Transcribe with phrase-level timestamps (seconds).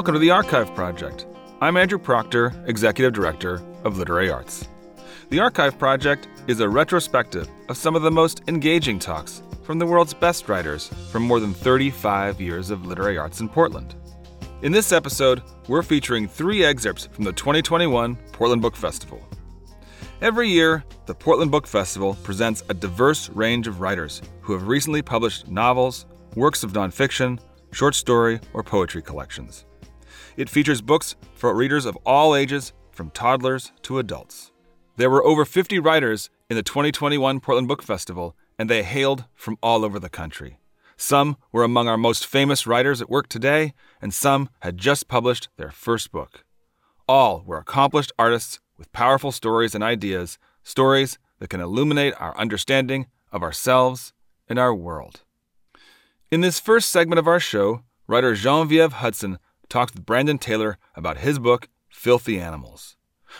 [0.00, 1.26] Welcome to the Archive Project.
[1.60, 4.66] I'm Andrew Proctor, Executive Director of Literary Arts.
[5.28, 9.84] The Archive Project is a retrospective of some of the most engaging talks from the
[9.84, 13.94] world's best writers from more than 35 years of literary arts in Portland.
[14.62, 19.20] In this episode, we're featuring three excerpts from the 2021 Portland Book Festival.
[20.22, 25.02] Every year, the Portland Book Festival presents a diverse range of writers who have recently
[25.02, 27.38] published novels, works of nonfiction,
[27.72, 29.66] short story, or poetry collections.
[30.40, 34.52] It features books for readers of all ages, from toddlers to adults.
[34.96, 39.58] There were over 50 writers in the 2021 Portland Book Festival, and they hailed from
[39.62, 40.58] all over the country.
[40.96, 45.50] Some were among our most famous writers at work today, and some had just published
[45.58, 46.46] their first book.
[47.06, 53.08] All were accomplished artists with powerful stories and ideas, stories that can illuminate our understanding
[53.30, 54.14] of ourselves
[54.48, 55.20] and our world.
[56.30, 59.38] In this first segment of our show, writer Genevieve Hudson
[59.70, 62.96] talked with Brandon Taylor about his book, Filthy Animals.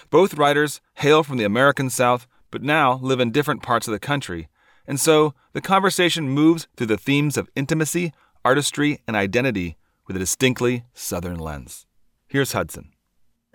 [0.08, 3.98] Both writers hail from the American South, but now live in different parts of the
[3.98, 4.48] country,
[4.86, 8.12] and so the conversation moves through the themes of intimacy,
[8.44, 11.86] artistry, and identity with a distinctly Southern lens.
[12.26, 12.92] Here's Hudson.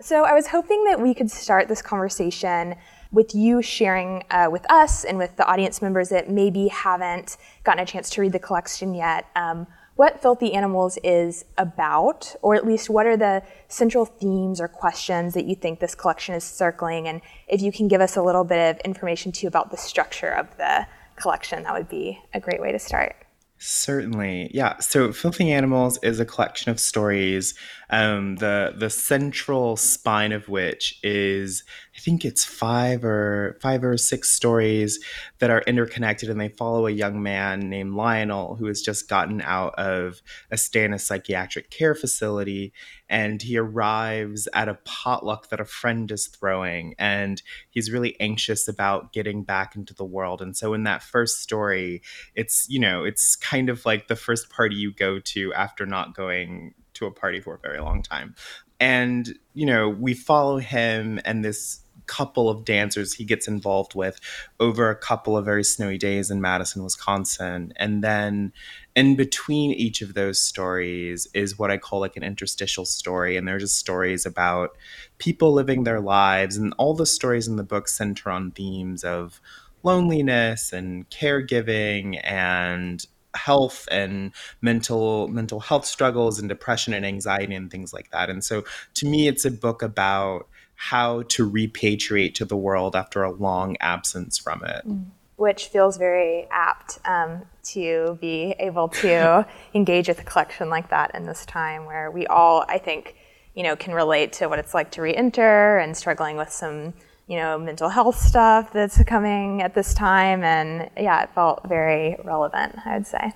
[0.00, 2.74] So, I was hoping that we could start this conversation
[3.12, 7.82] with you sharing uh, with us and with the audience members that maybe haven't gotten
[7.82, 9.26] a chance to read the collection yet.
[9.34, 9.66] Um,
[9.96, 15.34] what Filthy Animals is about, or at least what are the central themes or questions
[15.34, 18.44] that you think this collection is circling, and if you can give us a little
[18.44, 20.86] bit of information too about the structure of the
[21.16, 23.25] collection, that would be a great way to start.
[23.58, 24.78] Certainly, yeah.
[24.80, 27.54] So, Filthy Animals is a collection of stories.
[27.88, 31.64] Um, the the central spine of which is,
[31.96, 35.02] I think it's five or five or six stories
[35.38, 39.40] that are interconnected, and they follow a young man named Lionel who has just gotten
[39.40, 42.74] out of a stay in a psychiatric care facility,
[43.08, 48.68] and he arrives at a potluck that a friend is throwing and he's really anxious
[48.68, 50.42] about getting back into the world.
[50.42, 52.02] And so in that first story
[52.34, 56.14] it's you know it's kind of like the first party you go to after not
[56.14, 58.34] going to a party for a very long time.
[58.80, 64.20] And you know we follow him and this couple of dancers he gets involved with
[64.60, 67.72] over a couple of very snowy days in Madison, Wisconsin.
[67.76, 68.52] And then
[68.94, 73.36] in between each of those stories is what I call like an interstitial story.
[73.36, 74.76] And they're just stories about
[75.18, 76.56] people living their lives.
[76.56, 79.40] And all the stories in the book center on themes of
[79.82, 83.06] loneliness and caregiving and
[83.36, 88.30] health and mental mental health struggles and depression and anxiety and things like that.
[88.30, 88.64] And so
[88.94, 93.76] to me it's a book about how to repatriate to the world after a long
[93.80, 94.86] absence from it.
[94.86, 95.06] Mm.
[95.36, 101.14] Which feels very apt um, to be able to engage with a collection like that
[101.14, 103.16] in this time where we all, I think,
[103.54, 106.94] you know, can relate to what it's like to re-enter and struggling with some,
[107.26, 110.44] you know, mental health stuff that's coming at this time.
[110.44, 113.32] And yeah, it felt very relevant, I would say.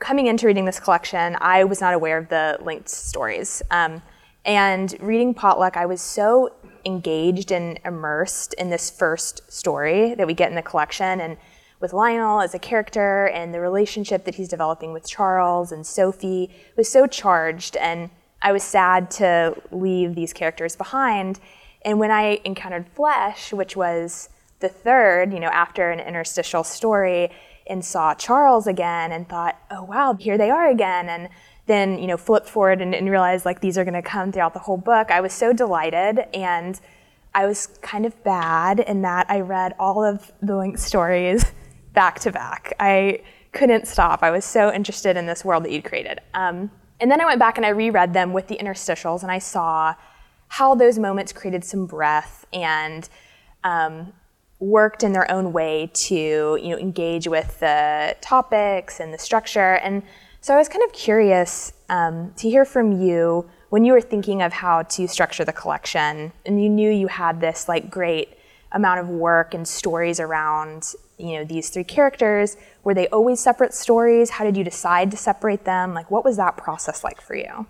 [0.00, 3.62] Coming into reading this collection, I was not aware of the linked stories.
[3.70, 4.02] Um,
[4.44, 6.50] and reading Potluck, I was so
[6.86, 11.36] engaged and immersed in this first story that we get in the collection and
[11.80, 16.50] with Lionel as a character and the relationship that he's developing with Charles and Sophie
[16.76, 21.40] was so charged and I was sad to leave these characters behind.
[21.82, 24.28] And when I encountered Flesh, which was
[24.60, 27.30] the third, you know, after an interstitial story,
[27.66, 31.08] and saw Charles again and thought, oh wow, here they are again.
[31.08, 31.28] And
[31.66, 34.52] then you know flip forward and, and realize like these are going to come throughout
[34.52, 35.10] the whole book.
[35.10, 36.80] I was so delighted and
[37.36, 41.44] i was kind of bad in that i read all of the link stories
[41.92, 42.72] back to back.
[42.80, 43.20] I
[43.52, 44.22] couldn't stop.
[44.22, 46.20] I was so interested in this world that you'd created.
[46.34, 46.70] Um,
[47.00, 49.94] and then i went back and i reread them with the interstitials and i saw
[50.48, 53.08] how those moments created some breath and
[53.64, 54.12] um,
[54.60, 56.14] worked in their own way to
[56.62, 59.76] you know engage with the topics and the structure.
[59.76, 60.02] And
[60.44, 64.42] so I was kind of curious um, to hear from you when you were thinking
[64.42, 68.36] of how to structure the collection, and you knew you had this like great
[68.72, 72.58] amount of work and stories around you know these three characters.
[72.82, 74.28] Were they always separate stories?
[74.28, 75.94] How did you decide to separate them?
[75.94, 77.66] Like, what was that process like for you?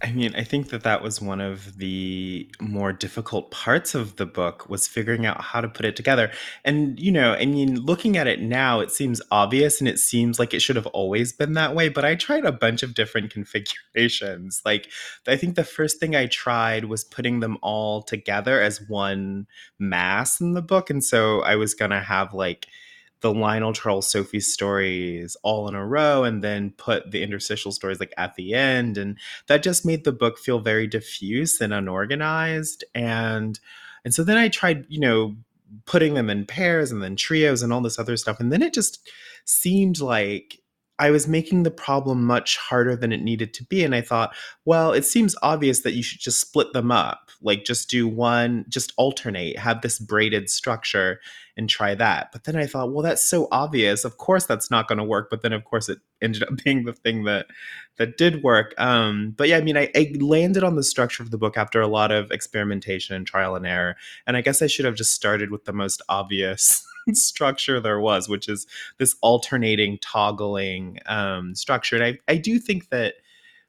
[0.00, 4.26] I mean, I think that that was one of the more difficult parts of the
[4.26, 6.30] book was figuring out how to put it together.
[6.64, 10.38] And, you know, I mean, looking at it now, it seems obvious and it seems
[10.38, 13.30] like it should have always been that way, but I tried a bunch of different
[13.32, 14.62] configurations.
[14.64, 14.88] Like,
[15.26, 19.48] I think the first thing I tried was putting them all together as one
[19.80, 20.90] mass in the book.
[20.90, 22.68] And so I was going to have like
[23.20, 28.00] the Lionel Charles Sophie stories all in a row and then put the interstitial stories
[28.00, 28.96] like at the end.
[28.96, 32.84] And that just made the book feel very diffuse and unorganized.
[32.94, 33.58] And
[34.04, 35.36] and so then I tried, you know,
[35.84, 38.40] putting them in pairs and then trios and all this other stuff.
[38.40, 39.08] And then it just
[39.44, 40.60] seemed like
[40.98, 43.84] I was making the problem much harder than it needed to be.
[43.84, 44.34] And I thought,
[44.64, 47.30] well, it seems obvious that you should just split them up.
[47.40, 51.20] Like, just do one, just alternate, have this braided structure
[51.56, 52.30] and try that.
[52.32, 54.04] But then I thought, well, that's so obvious.
[54.04, 55.28] Of course, that's not going to work.
[55.30, 57.46] But then, of course, it ended up being the thing that
[57.98, 58.74] that did work.
[58.78, 61.80] Um, but yeah, I mean, I, I landed on the structure of the book after
[61.80, 63.96] a lot of experimentation and trial and error.
[64.26, 66.84] And I guess I should have just started with the most obvious
[67.14, 68.66] structure there was, which is
[68.98, 71.96] this alternating, toggling um, structure.
[71.96, 73.14] And I, I do think that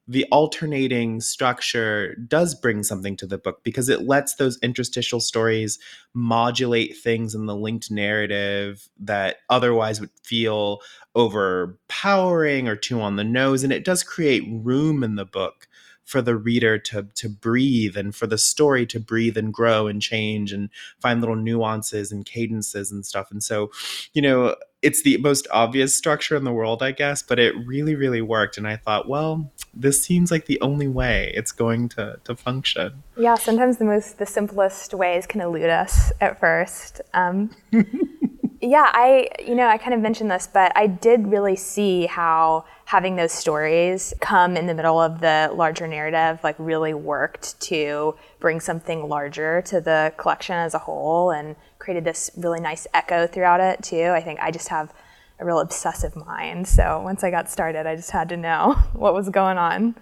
[0.09, 5.77] the alternating structure does bring something to the book because it lets those interstitial stories
[6.15, 10.79] modulate things in the linked narrative that otherwise would feel
[11.13, 13.63] overpowering or too on the nose.
[13.63, 15.67] And it does create room in the book
[16.09, 20.01] for the reader to to breathe and for the story to breathe and grow and
[20.01, 20.69] change and
[20.99, 23.29] find little nuances and cadences and stuff.
[23.29, 23.69] And so,
[24.13, 27.93] you know, it's the most obvious structure in the world, I guess, but it really,
[27.93, 28.57] really worked.
[28.57, 33.03] And I thought, well, this seems like the only way it's going to, to function.
[33.15, 37.01] Yeah, sometimes the most, the simplest ways can elude us at first.
[37.13, 37.51] Um,
[38.61, 42.65] yeah, I, you know, I kind of mentioned this, but I did really see how
[42.85, 48.15] having those stories come in the middle of the larger narrative, like, really worked to
[48.39, 53.25] bring something larger to the collection as a whole and created this really nice echo
[53.27, 54.11] throughout it, too.
[54.13, 54.93] I think I just have
[55.39, 56.67] a real obsessive mind.
[56.67, 59.95] So once I got started, I just had to know what was going on.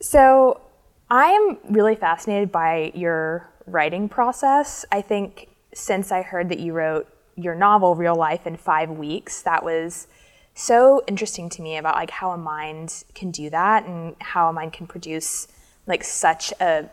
[0.00, 0.60] So
[1.10, 4.84] I am really fascinated by your writing process.
[4.92, 9.42] I think since I heard that you wrote your novel real life in five weeks.
[9.42, 10.08] That was
[10.54, 14.52] so interesting to me about like how a mind can do that and how a
[14.52, 15.48] mind can produce
[15.86, 16.88] like such a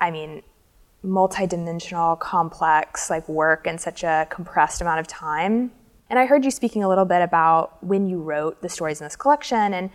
[0.00, 0.42] i mean
[1.04, 5.72] multidimensional complex like work in such a compressed amount of time.
[6.08, 9.06] And i heard you speaking a little bit about when you wrote the stories in
[9.06, 9.90] this collection and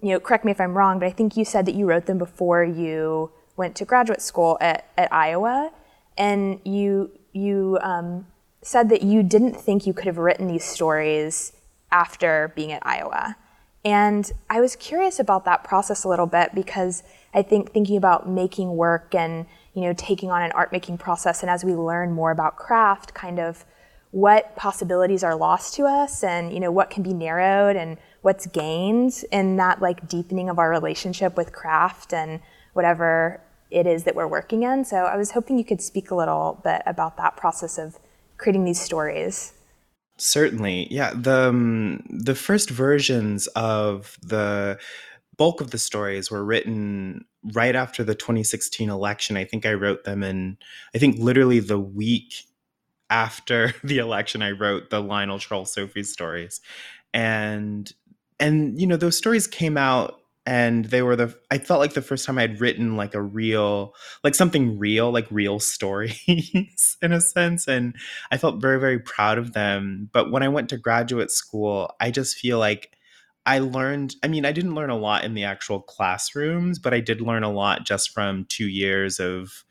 [0.00, 2.06] you know correct me if i'm wrong but i think you said that you wrote
[2.06, 5.72] them before you went to graduate school at, at iowa.
[6.16, 8.26] And you you um,
[8.66, 11.52] said that you didn't think you could have written these stories
[11.92, 13.36] after being at Iowa.
[13.84, 18.28] And I was curious about that process a little bit because I think thinking about
[18.28, 22.10] making work and you know taking on an art making process and as we learn
[22.10, 23.64] more about craft kind of
[24.10, 28.46] what possibilities are lost to us and you know what can be narrowed and what's
[28.46, 32.40] gained in that like deepening of our relationship with craft and
[32.72, 33.40] whatever
[33.70, 34.84] it is that we're working in.
[34.84, 37.98] So I was hoping you could speak a little bit about that process of
[38.38, 39.52] creating these stories?
[40.18, 41.12] Certainly, yeah.
[41.14, 44.78] The um, the first versions of the
[45.36, 49.36] bulk of the stories were written right after the 2016 election.
[49.36, 50.56] I think I wrote them in,
[50.94, 52.44] I think literally the week
[53.10, 56.60] after the election, I wrote the Lionel Charles Sophie stories,
[57.12, 57.92] and
[58.40, 62.00] and you know those stories came out and they were the i felt like the
[62.00, 67.20] first time i'd written like a real like something real like real stories in a
[67.20, 67.96] sense and
[68.30, 72.10] i felt very very proud of them but when i went to graduate school i
[72.10, 72.96] just feel like
[73.44, 77.00] i learned i mean i didn't learn a lot in the actual classrooms but i
[77.00, 79.64] did learn a lot just from two years of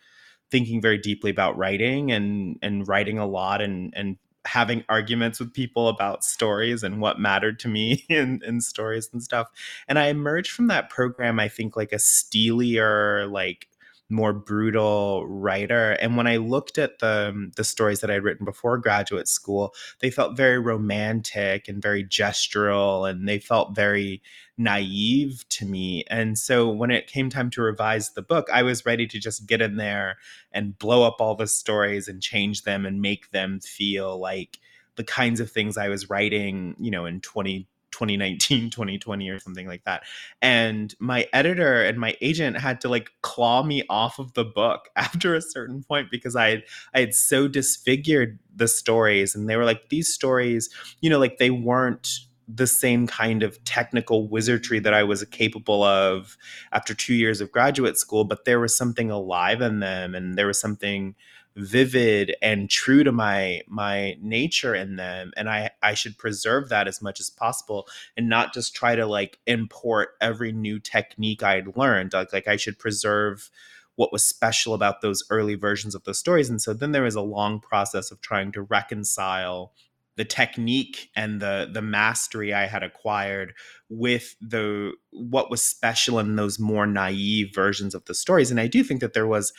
[0.52, 5.54] thinking very deeply about writing and and writing a lot and and having arguments with
[5.54, 9.50] people about stories and what mattered to me in, in stories and stuff.
[9.88, 13.68] And I emerged from that program, I think, like a steelier, like
[14.10, 15.94] more brutal writer.
[15.94, 19.74] And when I looked at the um, the stories that I'd written before graduate school,
[20.00, 24.22] they felt very romantic and very gestural, and they felt very
[24.58, 26.04] naive to me.
[26.10, 29.48] And so when it came time to revise the book, I was ready to just
[29.48, 30.18] get in there
[30.52, 34.60] and blow up all the stories and change them and make them feel like
[34.96, 39.68] the kinds of things I was writing, you know, in 20 2019 2020 or something
[39.68, 40.04] like that.
[40.42, 44.90] And my editor and my agent had to like claw me off of the book
[44.96, 49.56] after a certain point because i had i had so disfigured the stories and they
[49.56, 50.70] were like these stories
[51.02, 55.84] you know like they weren't the same kind of technical wizardry that I was capable
[55.84, 56.38] of
[56.72, 60.46] after two years of graduate school, but there was something alive in them and there
[60.46, 61.16] was something
[61.58, 66.88] vivid and true to my my nature in them and i i should preserve that
[66.88, 71.78] as much as possible and not just try to like import every new technique i'd
[71.78, 73.50] learned like like i should preserve
[73.96, 77.16] what was special about those early versions of the stories and so then there was
[77.16, 79.72] a long process of trying to reconcile
[80.18, 83.54] the technique and the the mastery I had acquired
[83.90, 88.50] with the what was special in those more naive versions of the stories.
[88.50, 89.52] And I do think that there was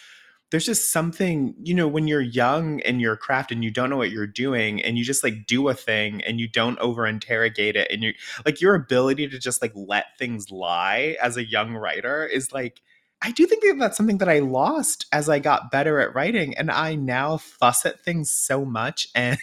[0.50, 3.96] there's just something, you know, when you're young in your craft and you don't know
[3.96, 7.74] what you're doing and you just like do a thing and you don't over interrogate
[7.74, 8.12] it and you
[8.44, 12.80] like your ability to just like let things lie as a young writer is like
[13.22, 16.56] I do think that that's something that I lost as I got better at writing
[16.56, 19.38] and I now fuss at things so much and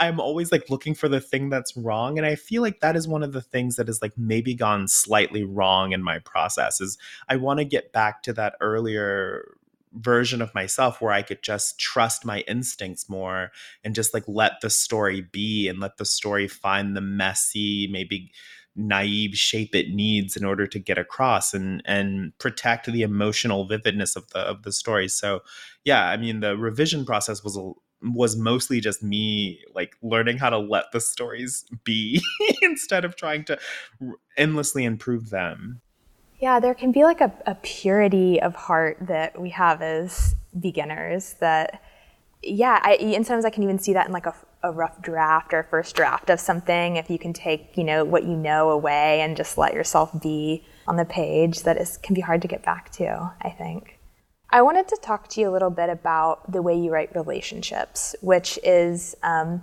[0.00, 2.18] I'm always like looking for the thing that's wrong.
[2.18, 4.88] And I feel like that is one of the things that has like maybe gone
[4.88, 9.56] slightly wrong in my process is I want to get back to that earlier
[9.94, 13.52] version of myself where I could just trust my instincts more
[13.84, 18.32] and just like let the story be and let the story find the messy, maybe
[18.74, 24.16] naive shape it needs in order to get across and and protect the emotional vividness
[24.16, 25.08] of the of the story.
[25.08, 25.40] So
[25.84, 27.72] yeah, I mean the revision process was a
[28.02, 32.20] was mostly just me like learning how to let the stories be
[32.62, 33.58] instead of trying to
[34.36, 35.80] endlessly improve them.
[36.42, 41.36] Yeah, there can be like a, a purity of heart that we have as beginners
[41.38, 41.80] that,
[42.42, 44.34] yeah, I, and sometimes I can even see that in like a,
[44.64, 46.96] a rough draft or first draft of something.
[46.96, 50.64] If you can take, you know, what you know away and just let yourself be
[50.88, 54.00] on the page, that is can be hard to get back to, I think.
[54.50, 58.16] I wanted to talk to you a little bit about the way you write relationships,
[58.20, 59.62] which is, um,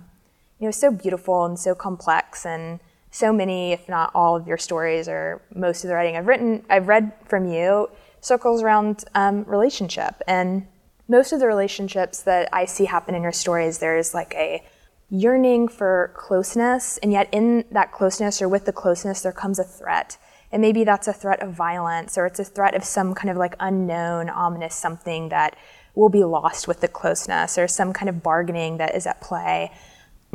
[0.58, 4.58] you know, so beautiful and so complex, and so many, if not all, of your
[4.58, 7.90] stories or most of the writing I've written, I've read from you,
[8.20, 10.66] circles around um, relationship, and
[11.08, 14.62] most of the relationships that I see happen in your stories, there's like a
[15.10, 19.64] yearning for closeness, and yet in that closeness or with the closeness, there comes a
[19.64, 20.16] threat.
[20.52, 23.36] And maybe that's a threat of violence or it's a threat of some kind of
[23.36, 25.56] like unknown, ominous something that
[25.94, 29.72] will be lost with the closeness or some kind of bargaining that is at play.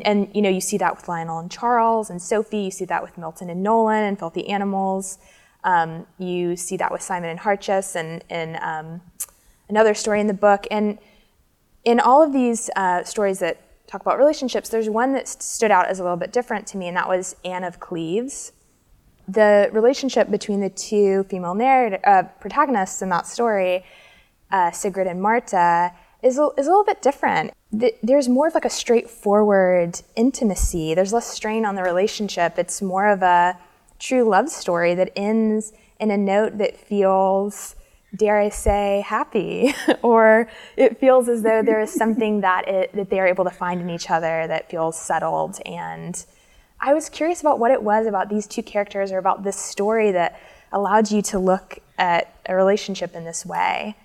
[0.04, 3.02] And you know, you see that with Lionel and Charles and Sophie, you see that
[3.02, 5.18] with Milton and Nolan and Filthy Animals.
[5.64, 9.02] Um, you see that with Simon and Harchis and, and um,
[9.70, 10.68] another story in the book.
[10.70, 11.00] And
[11.84, 15.88] in all of these uh, stories that talk about relationships, there's one that stood out
[15.88, 18.52] as a little bit different to me, and that was Anne of Cleves
[19.28, 23.84] the relationship between the two female narrator, uh, protagonists in that story,
[24.52, 25.92] uh, Sigrid and Marta,
[26.26, 27.54] is a, is a little bit different.
[27.72, 30.96] There's more of like a straightforward intimacy.
[30.96, 32.58] There's less strain on the relationship.
[32.58, 33.58] It's more of a
[34.00, 37.76] true love story that ends in a note that feels,
[38.16, 43.12] dare I say, happy, or it feels as though there is something that it, that
[43.12, 46.26] they are able to find in each other that feels settled and
[46.78, 50.12] I was curious about what it was about these two characters or about this story
[50.12, 50.40] that
[50.74, 53.96] allowed you to look at a relationship in this way.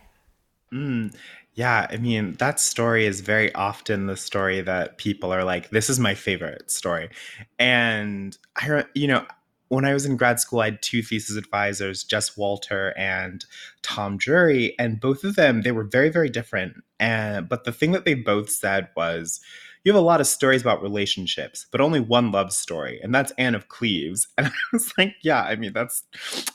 [0.72, 1.14] Mm,
[1.54, 5.90] yeah, I mean, that story is very often the story that people are like, this
[5.90, 7.10] is my favorite story.
[7.58, 9.26] And I, you know,
[9.68, 13.44] when I was in grad school, I had two thesis advisors, Jess Walter and
[13.82, 16.74] Tom Drury, and both of them, they were very, very different.
[16.98, 19.40] And but the thing that they both said was,
[19.84, 23.32] you have a lot of stories about relationships, but only one love story, and that's
[23.38, 24.28] Anne of Cleves.
[24.36, 26.04] And I was like, yeah, I mean, that's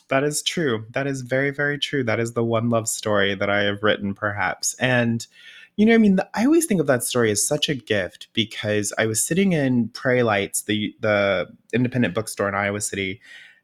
[0.09, 0.85] that is true.
[0.91, 2.03] That is very, very true.
[2.03, 4.75] That is the one love story that I have written, perhaps.
[4.75, 5.25] And
[5.75, 8.27] you know, I mean, the, I always think of that story as such a gift
[8.33, 13.21] because I was sitting in Prairie Lights, the the independent bookstore in Iowa City,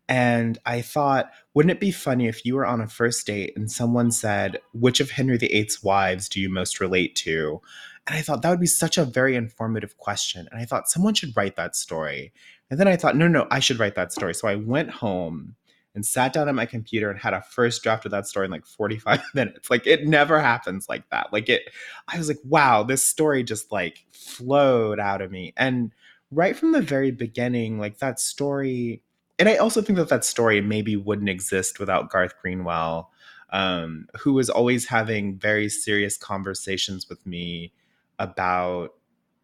[0.09, 3.71] and I thought, wouldn't it be funny if you were on a first date and
[3.71, 7.61] someone said, "Which of Henry VIII's wives do you most relate to?"
[8.07, 10.47] And I thought that would be such a very informative question.
[10.51, 12.33] And I thought someone should write that story.
[12.69, 14.33] And then I thought, no, no, I should write that story.
[14.33, 15.55] So I went home
[15.93, 18.51] and sat down at my computer and had a first draft of that story in
[18.51, 19.69] like 45 minutes.
[19.69, 21.31] Like it never happens like that.
[21.33, 21.69] Like it,
[22.07, 25.53] I was like, wow, this story just like flowed out of me.
[25.57, 25.91] And
[26.31, 29.01] right from the very beginning, like that story,
[29.37, 33.11] and I also think that that story maybe wouldn't exist without Garth Greenwell,
[33.49, 37.73] um, who was always having very serious conversations with me
[38.21, 38.91] about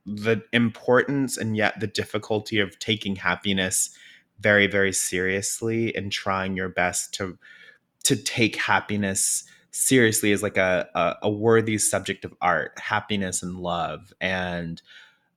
[0.06, 3.90] the importance and yet the difficulty of taking happiness
[4.40, 7.38] very very seriously and trying your best to
[8.04, 9.44] to take happiness
[9.78, 14.14] seriously as like a, a, a worthy subject of art happiness and love.
[14.20, 14.82] And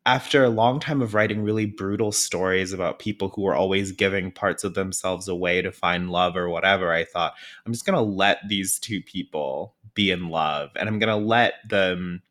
[0.07, 4.31] after a long time of writing really brutal stories about people who are always giving
[4.31, 7.35] parts of themselves away to find love or whatever, I thought,
[7.67, 11.27] I'm just going to let these two people be in love and I'm going to
[11.27, 12.23] let them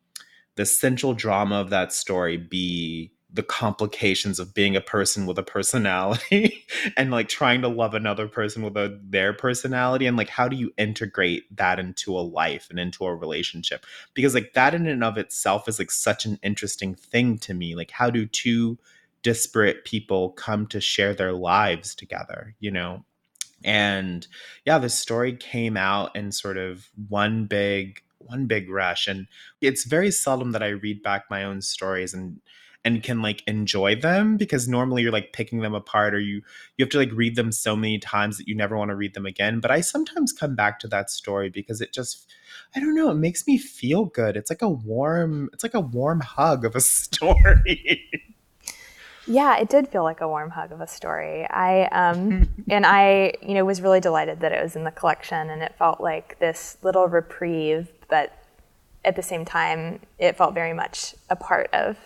[0.60, 5.44] the central drama of that story be the complications of being a person with a
[5.44, 6.66] personality
[6.98, 10.58] and like trying to love another person with a, their personality and like how do
[10.58, 13.86] you integrate that into a life and into a relationship?
[14.14, 17.74] Because like that in and of itself is like such an interesting thing to me
[17.74, 18.78] like how do two
[19.24, 23.06] disparate people come to share their lives together you know?
[23.64, 24.28] And
[24.66, 29.28] yeah the story came out in sort of one big one big rush and
[29.62, 32.40] it's very seldom that i read back my own stories and
[32.86, 36.42] and can like enjoy them because normally you're like picking them apart or you
[36.78, 39.14] you have to like read them so many times that you never want to read
[39.14, 42.32] them again but i sometimes come back to that story because it just
[42.76, 44.38] i don't know it makes me feel good.
[44.38, 48.10] It's like a warm it's like a warm hug of a story
[49.28, 53.34] yeah it did feel like a warm hug of a story i um and i
[53.42, 56.38] you know was really delighted that it was in the collection and it felt like
[56.40, 58.34] this little reprieve but
[59.06, 61.98] at the same time it felt very much a part of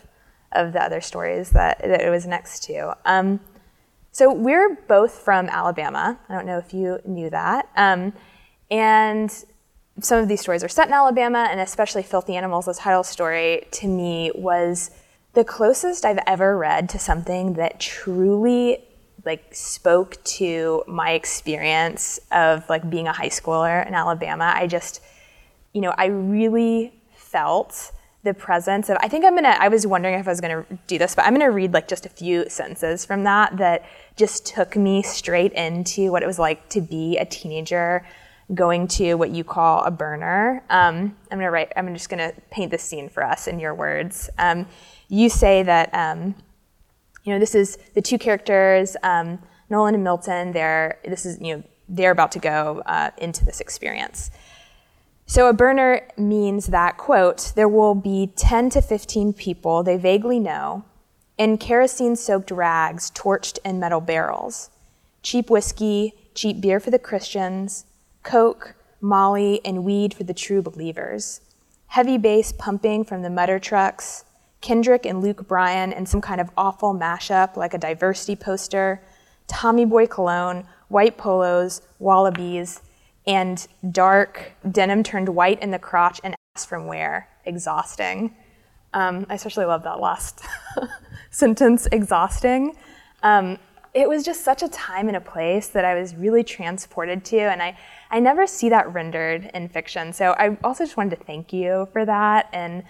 [0.54, 2.96] of the other stories that, that it was next to.
[3.06, 3.40] Um,
[4.12, 6.20] so we're both from Alabama.
[6.30, 7.68] I don't know if you knew that.
[7.76, 8.14] Um,
[8.70, 9.44] and
[10.00, 13.68] some of these stories are set in Alabama, and especially Filthy Animals, the title story,
[13.72, 14.92] to me was
[15.34, 18.84] the closest I've ever read to something that truly
[19.26, 24.52] like spoke to my experience of like being a high schooler in Alabama.
[24.56, 25.02] I just,
[25.74, 27.92] you know, I really felt
[28.24, 30.98] the presence of i think i'm gonna i was wondering if i was gonna do
[30.98, 33.84] this but i'm gonna read like just a few sentences from that that
[34.16, 38.06] just took me straight into what it was like to be a teenager
[38.54, 42.72] going to what you call a burner um, i'm gonna write i'm just gonna paint
[42.72, 44.66] this scene for us in your words um,
[45.14, 46.36] you say that um,
[47.24, 49.40] you know this is the two characters um,
[49.70, 53.60] nolan and milton they're this is you know they're about to go uh, into this
[53.60, 54.32] experience
[55.26, 60.40] so a burner means that, quote, there will be 10 to 15 people they vaguely
[60.40, 60.86] know
[61.38, 64.70] in kerosene soaked rags torched in metal barrels.
[65.24, 67.86] Cheap whiskey, cheap beer for the Christians,
[68.22, 71.42] Coke, Molly, and weed for the true believers.
[71.88, 74.26] Heavy bass pumping from the mutter trucks,
[74.64, 79.04] Kendrick and Luke Bryan in some kind of awful mashup like a diversity poster,
[79.48, 82.82] Tommy Boy cologne, white polos, wallabies,
[83.28, 88.36] and dark denim turned white in the crotch and ass from where exhausting.
[88.94, 90.42] Um, I especially love that last
[91.30, 92.78] sentence, exhausting.
[93.22, 93.60] Um,
[93.94, 97.38] it was just such a time and a place that I was really transported to,
[97.38, 97.78] and I,
[98.10, 100.14] I never see that rendered in fiction.
[100.14, 102.84] So I also just wanted to thank you for that, and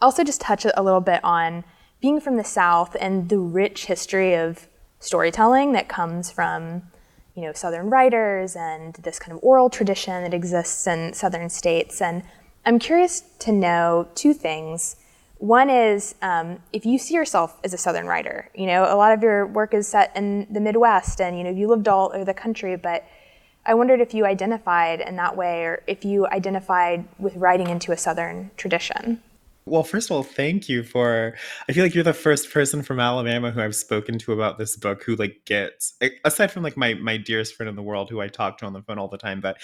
[0.00, 1.64] also just touch a little bit on
[2.00, 4.68] being from the South and the rich history of
[5.00, 6.82] storytelling that comes from
[7.38, 12.02] you know, Southern writers and this kind of oral tradition that exists in Southern states.
[12.02, 12.24] And
[12.66, 14.96] I'm curious to know two things.
[15.36, 19.12] One is um, if you see yourself as a Southern writer, you know, a lot
[19.12, 22.24] of your work is set in the Midwest and, you know, you lived all over
[22.24, 23.04] the country, but
[23.64, 27.92] I wondered if you identified in that way or if you identified with writing into
[27.92, 29.22] a Southern tradition.
[29.68, 31.36] Well, first of all, thank you for.
[31.68, 34.76] I feel like you're the first person from Alabama who I've spoken to about this
[34.76, 38.20] book who like gets aside from like my my dearest friend in the world who
[38.20, 39.40] I talk to on the phone all the time.
[39.40, 39.58] But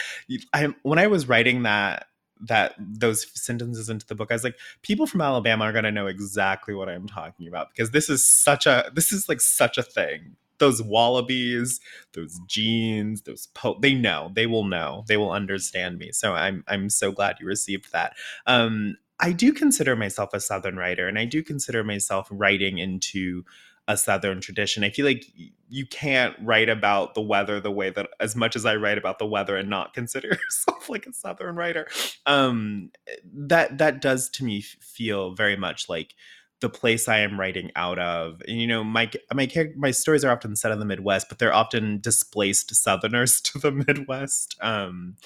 [0.52, 2.06] I when I was writing that
[2.40, 6.06] that those sentences into the book, I was like, people from Alabama are gonna know
[6.06, 9.82] exactly what I'm talking about because this is such a this is like such a
[9.82, 10.36] thing.
[10.58, 11.80] Those wallabies,
[12.12, 16.12] those jeans, those po- they know, they will know, they will understand me.
[16.12, 18.14] So I'm I'm so glad you received that.
[18.46, 23.42] Um, I do consider myself a Southern writer, and I do consider myself writing into
[23.88, 24.84] a Southern tradition.
[24.84, 25.24] I feel like
[25.70, 29.18] you can't write about the weather the way that, as much as I write about
[29.18, 31.88] the weather, and not consider yourself like a Southern writer.
[32.26, 32.90] Um,
[33.32, 36.12] that that does to me feel very much like
[36.60, 38.42] the place I am writing out of.
[38.46, 41.54] And, you know, my my my stories are often set in the Midwest, but they're
[41.54, 44.58] often displaced Southerners to the Midwest.
[44.60, 45.16] Um,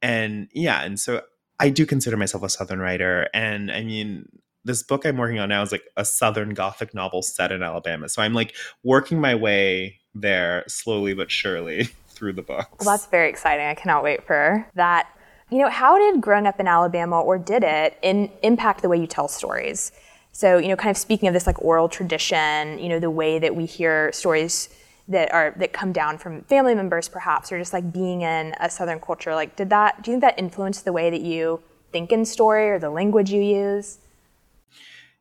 [0.00, 1.20] and yeah, and so
[1.62, 3.28] I do consider myself a Southern writer.
[3.32, 4.28] And I mean,
[4.64, 8.08] this book I'm working on now is like a Southern Gothic novel set in Alabama.
[8.08, 12.68] So I'm like working my way there slowly but surely through the book.
[12.80, 13.64] Well, that's very exciting.
[13.64, 15.08] I cannot wait for that.
[15.50, 18.98] You know, how did growing up in Alabama, or did it, in, impact the way
[18.98, 19.92] you tell stories?
[20.32, 23.38] So, you know, kind of speaking of this like oral tradition, you know, the way
[23.38, 24.70] that we hear stories
[25.08, 28.70] that are that come down from family members perhaps or just like being in a
[28.70, 31.60] southern culture like did that do you think that influenced the way that you
[31.90, 33.98] think in story or the language you use?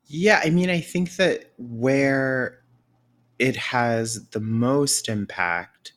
[0.06, 2.60] Yeah i mean i think that where
[3.40, 5.94] it has the most impact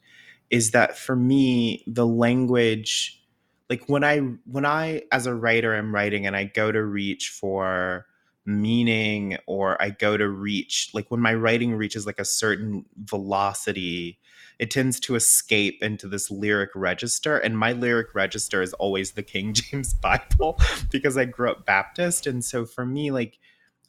[0.51, 3.23] is that for me the language
[3.69, 7.29] like when i when i as a writer am writing and i go to reach
[7.29, 8.07] for
[8.47, 14.19] meaning or I go to reach like when my writing reaches like a certain velocity
[14.59, 19.23] it tends to escape into this lyric register and my lyric register is always the
[19.23, 20.59] King James Bible
[20.91, 23.39] because I grew up Baptist and so for me like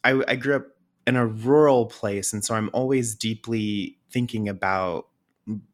[0.04, 0.66] I, I grew up
[1.06, 5.06] in a rural place and so I'm always deeply thinking about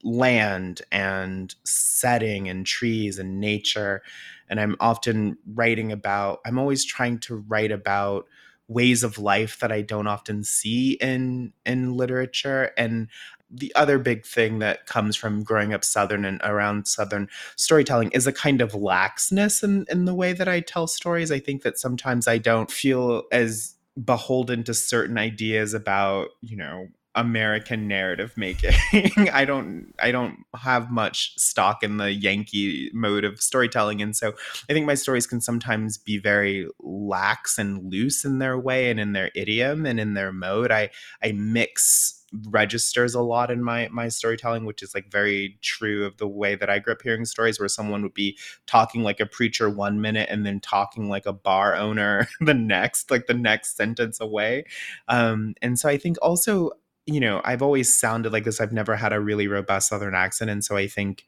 [0.03, 4.03] land and setting and trees and nature
[4.51, 8.27] and i'm often writing about i'm always trying to write about
[8.73, 12.73] ways of life that i don't often see in in literature.
[12.77, 13.09] And
[13.51, 18.27] the other big thing that comes from growing up southern and around southern storytelling is
[18.27, 21.31] a kind of laxness in, in the way that i tell stories.
[21.31, 26.89] I think that sometimes i don't feel as beholden to certain ideas about you know
[27.14, 28.72] American narrative making.
[29.33, 34.33] I don't I don't have much stock in the Yankee mode of storytelling and so
[34.68, 38.98] I think my stories can sometimes be very lax and loose in their way and
[38.98, 40.70] in their idiom and in their mode.
[40.70, 40.90] I
[41.22, 46.16] I mix registers a lot in my my storytelling which is like very true of
[46.16, 49.27] the way that I grew up hearing stories where someone would be talking like a
[49.27, 53.77] preacher one minute and then talking like a bar owner the next like the next
[53.77, 54.64] sentence away
[55.09, 56.70] um and so I think also
[57.07, 58.61] you know, I've always sounded like this.
[58.61, 60.51] I've never had a really robust Southern accent.
[60.51, 61.25] And so I think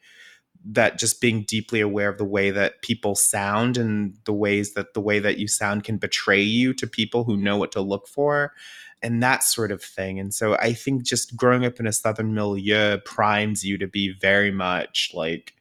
[0.67, 4.93] that just being deeply aware of the way that people sound and the ways that
[4.93, 8.07] the way that you sound can betray you to people who know what to look
[8.07, 8.53] for
[9.03, 10.19] and that sort of thing.
[10.19, 14.13] And so I think just growing up in a Southern milieu primes you to be
[14.19, 15.53] very much like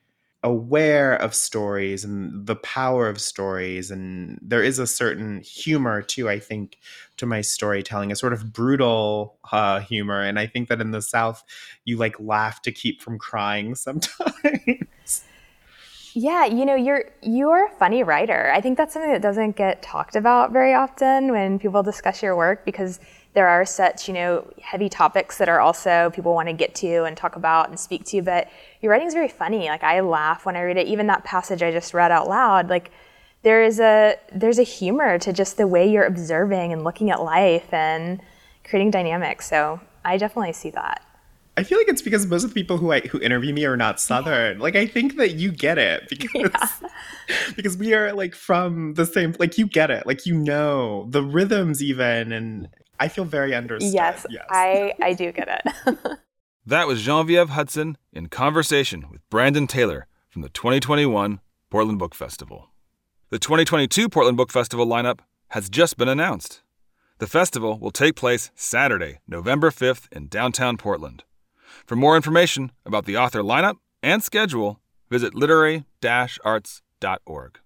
[0.45, 6.29] aware of stories and the power of stories and there is a certain humor too
[6.29, 6.77] i think
[7.17, 11.01] to my storytelling a sort of brutal uh, humor and i think that in the
[11.01, 11.43] south
[11.87, 15.25] you like laugh to keep from crying sometimes.
[16.13, 18.53] Yeah you know you're you're a funny writer.
[18.55, 22.37] I think that's something that doesn't get talked about very often when people discuss your
[22.37, 23.01] work because
[23.35, 27.05] there are such, you know, heavy topics that are also people want to get to
[27.05, 28.49] and talk about and speak to, but
[28.81, 29.67] your writing is very funny.
[29.67, 30.87] Like I laugh when I read it.
[30.87, 32.93] Even that passage I just read out loud, like
[33.43, 37.23] there is a there's a humor to just the way you're observing and looking at
[37.23, 38.21] life and
[38.63, 39.49] creating dynamics.
[39.49, 41.05] So I definitely see that.
[41.57, 43.77] I feel like it's because most of the people who I who interview me are
[43.77, 44.61] not Southern.
[44.61, 46.89] Like I think that you get it because yeah.
[47.57, 49.35] because we are like from the same.
[49.41, 50.07] Like you get it.
[50.07, 52.69] Like you know the rhythms even, and
[53.01, 53.93] I feel very understood.
[53.93, 54.45] Yes, yes.
[54.51, 55.99] I, I do get it.
[56.67, 62.71] that was Genevieve Hudson in conversation with Brandon Taylor from the 2021 Portland Book Festival.
[63.31, 66.63] The 2022 Portland Book Festival lineup has just been announced.
[67.19, 71.25] The festival will take place Saturday, November 5th in downtown Portland.
[71.87, 74.81] For more information about the author lineup and schedule,
[75.11, 75.85] visit literary
[76.45, 77.59] arts.org.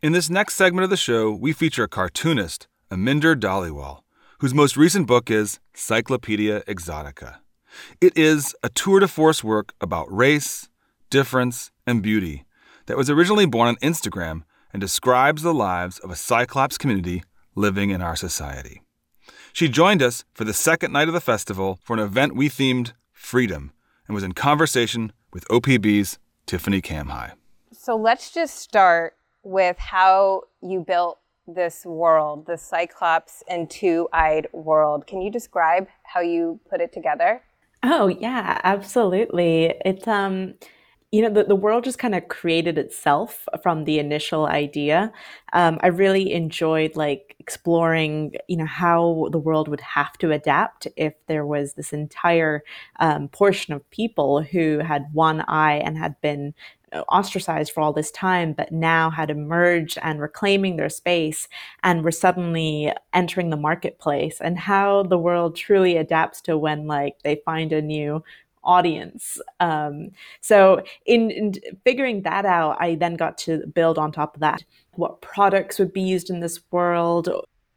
[0.00, 4.02] In this next segment of the show, we feature cartoonist Aminder Dhaliwal
[4.40, 7.38] whose most recent book is Cyclopedia Exotica.
[8.00, 10.68] It is a tour de force work about race,
[11.10, 12.44] difference, and beauty
[12.86, 17.24] that was originally born on Instagram and describes the lives of a Cyclops community
[17.56, 18.82] living in our society.
[19.52, 22.92] She joined us for the second night of the festival for an event we themed
[23.12, 23.72] Freedom
[24.06, 27.32] and was in conversation with OPB's Tiffany Camhi.
[27.72, 31.18] So let's just start with how you built
[31.48, 35.06] this world, the Cyclops and two eyed world.
[35.06, 37.42] Can you describe how you put it together?
[37.82, 39.74] Oh, yeah, absolutely.
[39.84, 40.54] It's, um,
[41.10, 45.10] you know, the, the world just kind of created itself from the initial idea.
[45.54, 50.86] Um, I really enjoyed like exploring, you know, how the world would have to adapt
[50.96, 52.62] if there was this entire
[53.00, 56.52] um, portion of people who had one eye and had been
[57.08, 61.48] ostracized for all this time, but now had emerged and reclaiming their space
[61.82, 67.16] and were suddenly entering the marketplace and how the world truly adapts to when like
[67.24, 68.22] they find a new
[68.64, 69.40] audience.
[69.60, 74.40] Um, so in, in figuring that out, I then got to build on top of
[74.40, 77.28] that what products would be used in this world,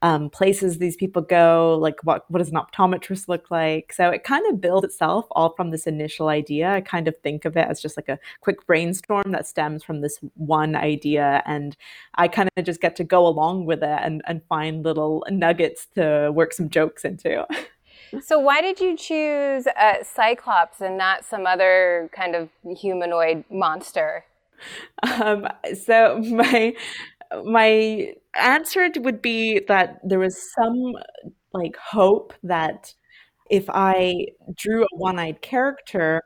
[0.04, 3.94] um, places these people go, like what what does an optometrist look like?
[3.94, 6.72] So it kind of builds itself all from this initial idea.
[6.72, 10.02] I kind of think of it as just like a quick brainstorm that stems from
[10.02, 11.78] this one idea, and
[12.16, 15.88] I kind of just get to go along with it and and find little nuggets
[15.96, 17.46] to work some jokes into.
[18.20, 24.26] So why did you choose uh, Cyclops and not some other kind of humanoid monster?
[25.04, 26.74] Um, so my
[27.44, 30.94] my answer would be that there was some
[31.54, 32.94] like hope that
[33.50, 36.22] if I drew a one-eyed character,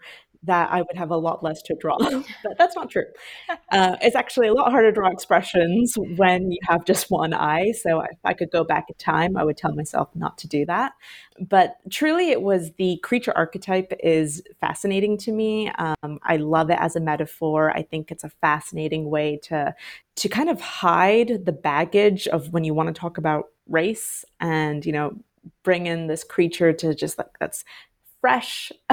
[0.46, 1.98] that I would have a lot less to draw.
[2.44, 3.06] but that's not true.
[3.72, 7.72] Uh, it's actually a lot harder to draw expressions when you have just one eye.
[7.72, 10.66] So if I could go back in time, I would tell myself not to do
[10.66, 10.94] that.
[11.40, 15.70] But truly, it was the creature archetype is fascinating to me.
[15.72, 17.72] Um, I love it as a metaphor.
[17.72, 19.76] I think it's a fascinating way to
[20.16, 24.86] to kind of hide the baggage of when you want to talk about race and
[24.86, 25.18] you know
[25.64, 27.64] bring in this creature to just like that's
[28.26, 28.72] fresh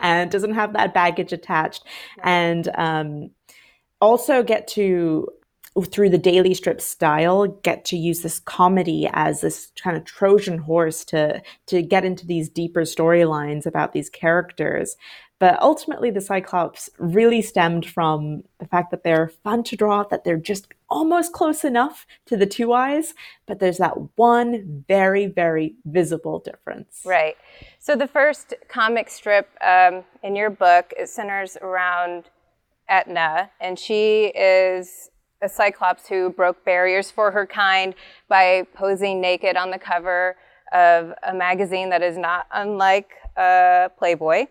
[0.00, 1.82] and doesn't have that baggage attached.
[2.22, 3.30] And um,
[4.00, 5.26] also get to
[5.84, 10.58] through the daily strip style get to use this comedy as this kind of trojan
[10.58, 14.96] horse to to get into these deeper storylines about these characters.
[15.38, 20.24] But ultimately the cyclops really stemmed from the fact that they're fun to draw that
[20.24, 23.12] they're just almost close enough to the two eyes
[23.44, 27.02] but there's that one very very visible difference.
[27.04, 27.36] Right.
[27.78, 32.30] So the first comic strip um, in your book it centers around
[32.88, 35.10] Etna, and she is
[35.42, 37.94] a cyclops who broke barriers for her kind
[38.28, 40.36] by posing naked on the cover
[40.72, 44.46] of a magazine that is not unlike uh, Playboy.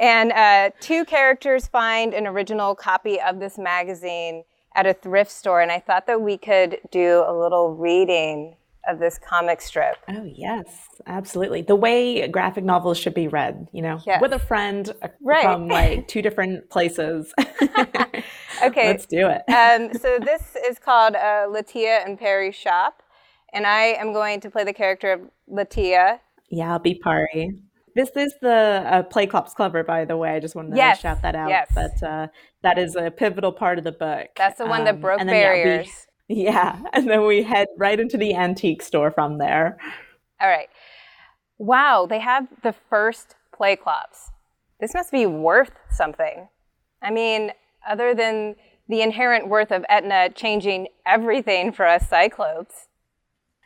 [0.00, 5.62] And uh, two characters find an original copy of this magazine at a thrift store,
[5.62, 8.56] and I thought that we could do a little reading
[8.86, 9.96] of this comic strip.
[10.08, 10.66] Oh, yes,
[11.06, 11.62] absolutely.
[11.62, 14.20] The way graphic novels should be read, you know, yes.
[14.20, 15.42] with a friend uh, right.
[15.42, 17.32] from like two different places.
[18.66, 18.88] okay.
[18.88, 19.42] Let's do it.
[19.48, 23.02] um, so this is called uh, Latia and Pari Shop,
[23.52, 26.20] and I am going to play the character of Latia.
[26.50, 27.58] Yeah, I'll be Pari.
[27.94, 30.34] This is the uh, Playclops cover, by the way.
[30.36, 31.00] I just wanted to yes.
[31.00, 31.48] shout that out.
[31.48, 31.72] Yes.
[31.74, 32.26] But uh,
[32.62, 34.28] that is a pivotal part of the book.
[34.36, 36.06] That's the one um, that broke barriers.
[36.28, 36.82] Yeah, yeah.
[36.92, 39.78] And then we head right into the antique store from there.
[40.40, 40.68] All right.
[41.58, 44.30] Wow, they have the first Playclops.
[44.78, 46.48] This must be worth something.
[47.00, 47.52] I mean,
[47.86, 48.56] other than
[48.88, 52.88] the inherent worth of Etna changing everything for us Cyclopes.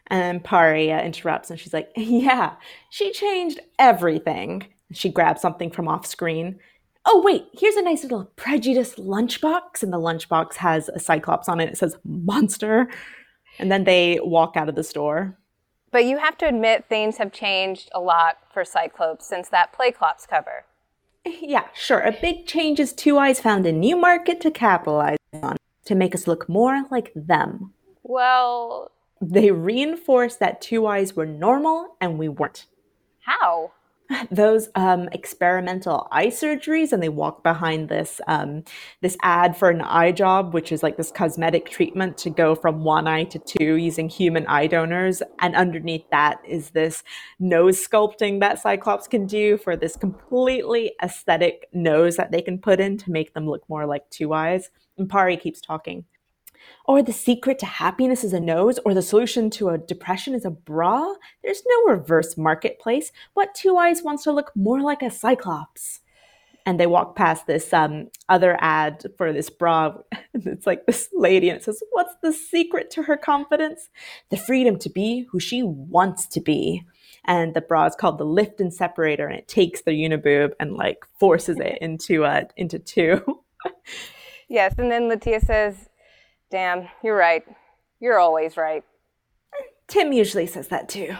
[0.07, 2.55] And then Paria interrupts and she's like, Yeah,
[2.91, 4.67] she changed everything.
[4.93, 6.59] She grabs something from off screen.
[7.07, 9.83] Oh wait here's a nice little prejudice lunchbox.
[9.83, 11.71] And the lunchbox has a cyclops on it.
[11.71, 12.89] It says monster.
[13.59, 15.37] And then they walk out of the store.
[15.93, 20.25] But you have to admit things have changed a lot for cyclops since that playclops
[20.25, 20.65] cover
[21.41, 22.01] yeah sure.
[22.01, 26.15] A big change is two eyes found a new market to capitalize on to make
[26.15, 27.73] us look more like them.
[28.03, 32.67] Well they reinforced that two eyes were normal and we weren't.
[33.21, 33.73] how
[34.31, 38.65] those um, experimental eye surgeries and they walk behind this um,
[39.01, 42.85] this ad for an eye job which is like this cosmetic treatment to go from
[42.85, 45.23] one eye to two using human eye donors.
[45.41, 47.03] And underneath that is this
[47.39, 52.81] nose sculpting that cyclops can do for this completely aesthetic nose that they can put
[52.81, 54.71] in to make them look more like two eyes.
[54.99, 56.05] And pari keeps talking
[56.85, 60.45] or the secret to happiness is a nose, or the solution to a depression is
[60.45, 61.15] a bra.
[61.43, 63.13] There's no reverse marketplace.
[63.35, 66.01] What two eyes wants to look more like a cyclops?
[66.67, 69.95] And they walk past this um, other ad for this bra.
[70.35, 73.89] It's like this lady, and it says, What's the secret to her confidence?
[74.31, 76.85] The freedom to be who she wants to be.
[77.25, 80.75] And the bra is called the lift and separator, and it takes the uniboob and
[80.75, 83.43] like forces it into uh, into two.
[84.49, 85.90] yes, and then Latia says,
[86.51, 87.45] Damn, you're right.
[88.01, 88.83] You're always right.
[89.87, 91.17] Tim usually says that too.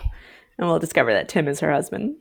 [0.59, 2.17] And we'll discover that Tim is her husband.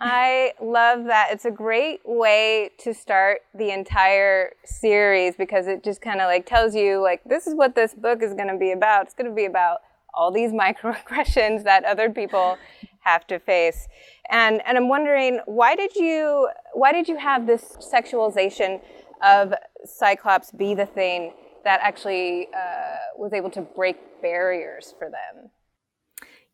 [0.00, 1.28] I love that.
[1.32, 6.46] It's a great way to start the entire series because it just kind of like
[6.46, 9.06] tells you like this is what this book is going to be about.
[9.06, 9.78] It's going to be about
[10.14, 12.58] all these microaggressions that other people
[13.00, 13.88] have to face.
[14.30, 18.80] And and I'm wondering why did you why did you have this sexualization
[19.22, 19.52] of
[19.84, 21.32] Cyclops be the thing
[21.64, 25.50] that actually uh, was able to break barriers for them.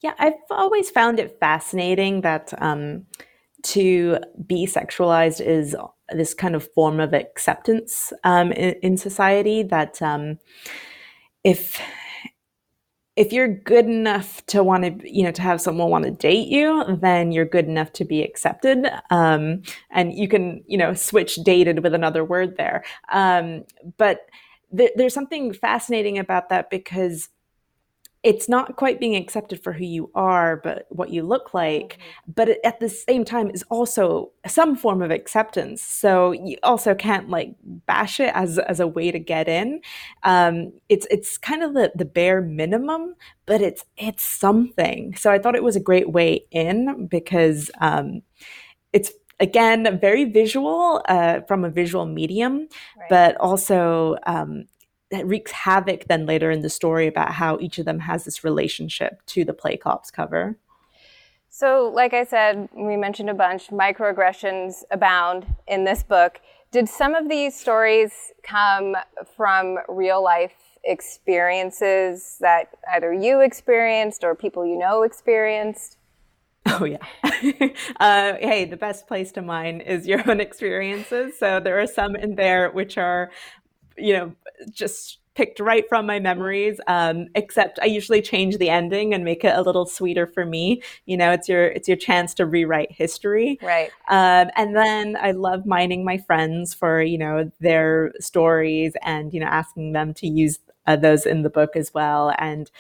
[0.01, 3.07] Yeah, I've always found it fascinating that um,
[3.65, 5.75] to be sexualized is
[6.11, 9.63] this kind of form of acceptance um, in, in, society.
[9.63, 10.39] That um,
[11.43, 11.81] if
[13.17, 16.49] if you're good enough to want to, you know, to have someone want to date
[16.49, 18.87] you, then you're good enough to be accepted.
[19.11, 22.85] Um, and you can, you know, switch dated with another word there.
[23.13, 23.65] Um,
[23.99, 24.27] but
[24.77, 27.29] th- there's something fascinating about that because
[28.25, 31.99] it's not quite being accepted for who you are, but what you look like.
[31.99, 32.33] Mm-hmm.
[32.35, 35.83] But at the same time, is also some form of acceptance.
[35.83, 39.83] So you also can't like bash it as as a way to get in.
[40.23, 45.15] Um, it's it's kind of the the bare minimum, but it's it's something.
[45.17, 48.23] So I thought it was a great way in because um,
[48.95, 52.69] it's again, very visual uh, from a visual medium,
[52.99, 53.09] right.
[53.09, 54.67] but also um,
[55.11, 58.45] that wreaks havoc then later in the story about how each of them has this
[58.45, 60.57] relationship to the Playclops cover.
[61.51, 66.41] So, like I said, we mentioned a bunch, microaggressions abound in this book.
[66.73, 68.97] Did some of these stories come
[69.37, 70.51] from real life
[70.83, 75.97] experiences that either you experienced or people you know experienced?
[76.81, 76.97] Oh, yeah.
[78.01, 81.39] uh, hey, the best place to mine is your own experiences.
[81.39, 83.31] So there are some in there which are,
[83.99, 84.33] you know,
[84.71, 89.45] just picked right from my memories um, except i usually change the ending and make
[89.45, 92.91] it a little sweeter for me you know it's your it's your chance to rewrite
[92.93, 98.95] history right um, and then i love mining my friends for you know their stories
[99.03, 102.71] and you know asking them to use uh, those in the book as well and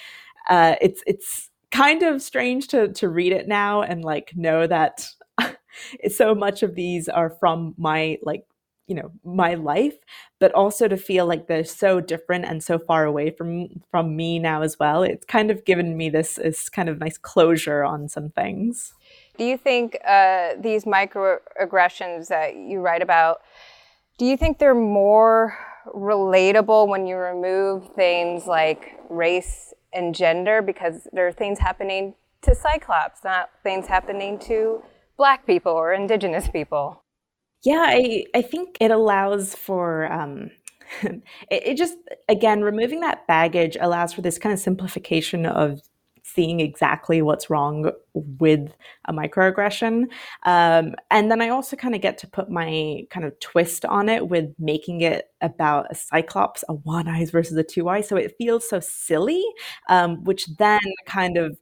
[0.48, 5.08] uh, it's it's kind of strange to to read it now and like know that
[6.08, 8.46] so much of these are from my like
[8.86, 9.96] you know my life
[10.38, 14.38] but also to feel like they're so different and so far away from from me
[14.38, 18.08] now as well it's kind of given me this this kind of nice closure on
[18.08, 18.94] some things.
[19.36, 23.38] Do you think uh, these microaggressions that you write about
[24.16, 31.08] do you think they're more relatable when you remove things like race and gender because
[31.12, 34.82] there are things happening to Cyclops, not things happening to
[35.16, 37.02] black people or indigenous people.
[37.62, 40.50] Yeah, I, I think it allows for um,
[41.02, 41.96] it, it just
[42.28, 45.80] again removing that baggage allows for this kind of simplification of
[46.34, 48.72] seeing exactly what's wrong with
[49.06, 50.04] a microaggression.
[50.44, 54.08] Um, and then I also kind of get to put my kind of twist on
[54.08, 58.08] it with making it about a cyclops, a one eyes versus a two eyes.
[58.08, 59.44] So it feels so silly,
[59.88, 61.58] um, which then kind of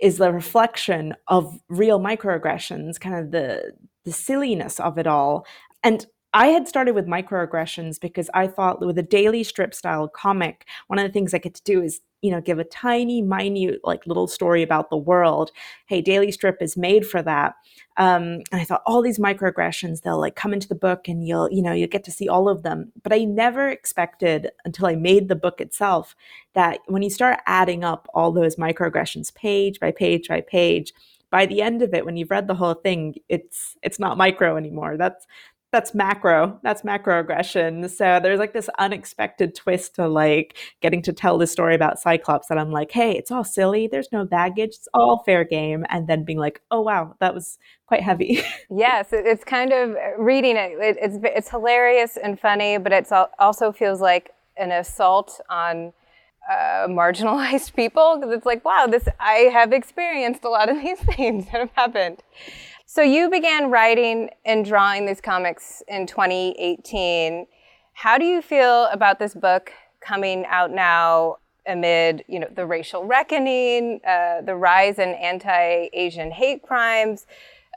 [0.00, 3.72] is the reflection of real microaggressions, kind of the
[4.04, 5.46] the silliness of it all.
[5.84, 10.66] And I had started with microaggressions because I thought with a daily strip style comic,
[10.86, 13.80] one of the things I get to do is, you know, give a tiny, minute,
[13.84, 15.50] like little story about the world.
[15.86, 17.54] Hey, daily strip is made for that.
[17.98, 21.52] Um, and I thought all these microaggressions, they'll like come into the book and you'll,
[21.52, 22.92] you know, you'll get to see all of them.
[23.02, 26.16] But I never expected until I made the book itself
[26.54, 30.94] that when you start adding up all those microaggressions page by page by page,
[31.32, 34.56] by the end of it when you've read the whole thing it's it's not micro
[34.56, 35.26] anymore that's
[35.72, 41.12] that's macro that's macro aggression so there's like this unexpected twist to like getting to
[41.12, 43.86] tell the story about cyclops that i'm like hey it's all silly.
[43.86, 44.70] There's no baggage.
[44.70, 45.86] It's all fair game.
[45.88, 48.42] And then being like oh wow that was quite heavy.
[48.70, 54.00] Yes it's kind of reading it it's it's hilarious and funny but it's also feels
[54.00, 55.92] like an assault on
[56.50, 60.98] uh, marginalized people because it's like wow this i have experienced a lot of these
[61.16, 62.22] things that have happened
[62.94, 67.46] so you began writing and drawing these comics in 2018.
[67.94, 73.06] How do you feel about this book coming out now amid, you know, the racial
[73.06, 77.26] reckoning, uh, the rise in anti-Asian hate crimes,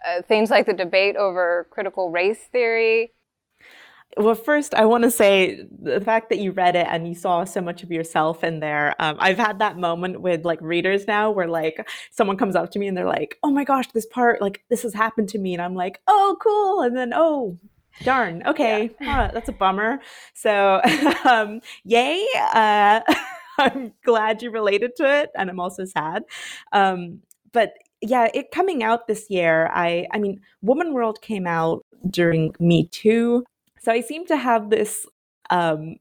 [0.06, 3.13] uh, things like the debate over critical race theory?
[4.17, 7.43] Well, first, I want to say the fact that you read it and you saw
[7.43, 8.95] so much of yourself in there.
[8.99, 12.80] Um, I've had that moment with like readers now where like someone comes up to
[12.80, 15.54] me and they're like, oh my gosh, this part, like this has happened to me.
[15.54, 16.82] And I'm like, oh, cool.
[16.82, 17.58] And then, oh,
[18.04, 19.32] darn, okay, yeah.
[19.34, 19.99] that's a bummer.
[20.34, 20.82] So,
[21.25, 22.25] um, yay.
[22.54, 23.01] Uh,
[23.58, 25.30] I'm glad you related to it.
[25.36, 26.23] And I'm also sad.
[26.71, 31.86] Um, but yeah, it coming out this year, I I mean, Woman World came out
[32.10, 33.43] during Me Too.
[33.86, 35.06] So I seem to have this
[35.52, 35.98] um,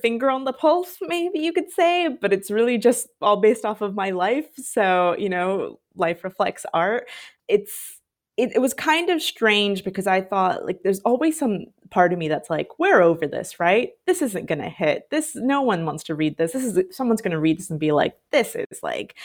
[0.00, 3.80] finger on the pulse, maybe you could say, but it's really just all based off
[3.80, 4.46] of my life.
[4.54, 7.08] So, you know, life reflects art.
[7.48, 7.98] It's
[8.36, 12.18] it, it was kind of strange because I thought like there's always some part of
[12.20, 13.90] me that's like, we're over this, right?
[14.06, 15.10] This isn't gonna hit.
[15.10, 16.52] This no one wants to read this.
[16.52, 19.16] This is someone's gonna read this and be like, this is like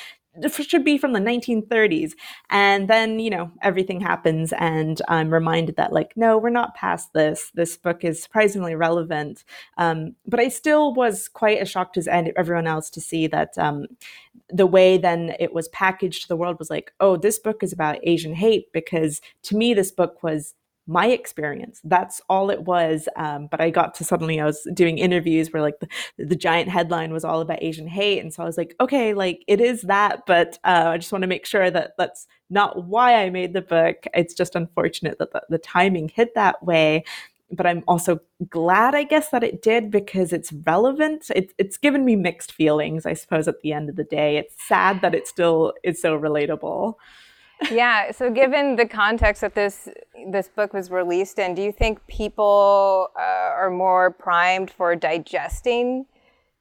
[0.60, 2.14] should be from the 1930s.
[2.50, 7.14] And then, you know, everything happens, and I'm reminded that, like, no, we're not past
[7.14, 7.52] this.
[7.54, 9.44] This book is surprisingly relevant.
[9.78, 13.86] Um, but I still was quite as shocked as everyone else to see that um,
[14.50, 17.74] the way then it was packaged to the world was like, oh, this book is
[17.74, 20.54] about Asian hate, because to me, this book was
[20.88, 21.82] my experience.
[21.84, 23.10] That's all it was.
[23.16, 25.88] Um, but I got to suddenly, I was doing interviews where like the,
[26.24, 28.20] the, giant headline was all about Asian hate.
[28.20, 31.24] And so I was like, okay, like it is that, but uh, I just want
[31.24, 34.06] to make sure that that's not why I made the book.
[34.14, 37.04] It's just unfortunate that the, the timing hit that way.
[37.52, 41.32] But I'm also glad, I guess, that it did because it's relevant.
[41.36, 44.38] It, it's given me mixed feelings, I suppose, at the end of the day.
[44.38, 46.96] It's sad that it still is so relatable.
[47.72, 48.12] Yeah.
[48.12, 49.90] So, given the context that this
[50.32, 56.06] this book was released in, do you think people uh, are more primed for digesting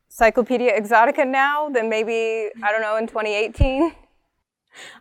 [0.09, 3.95] Cyclopedia Exotica now than maybe I don't know in 2018?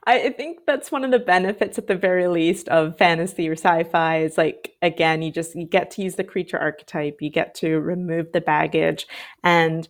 [0.06, 4.20] I think that's one of the benefits, at the very least, of fantasy or sci-fi.
[4.20, 7.80] Is like again, you just you get to use the creature archetype, you get to
[7.80, 9.08] remove the baggage,
[9.44, 9.88] and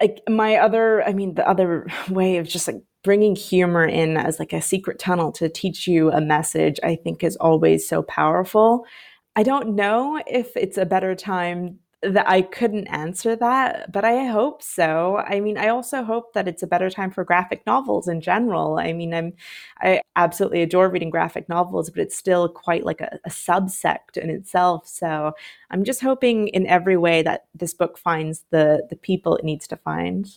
[0.00, 4.38] like my other, I mean, the other way of just like bringing humor in as
[4.38, 8.86] like a secret tunnel to teach you a message, I think is always so powerful.
[9.34, 14.26] I don't know if it's a better time that I couldn't answer that, but I
[14.26, 15.18] hope so.
[15.18, 18.78] I mean, I also hope that it's a better time for graphic novels in general.
[18.78, 19.32] I mean, I'm
[19.80, 24.30] I absolutely adore reading graphic novels, but it's still quite like a, a subsect in
[24.30, 24.88] itself.
[24.88, 25.32] So
[25.70, 29.68] I'm just hoping in every way that this book finds the the people it needs
[29.68, 30.28] to find.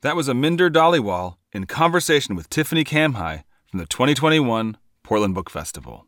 [0.00, 5.50] That was a Aminder Dhaliwal in conversation with Tiffany Camhi from the 2021 Portland Book
[5.50, 6.06] Festival.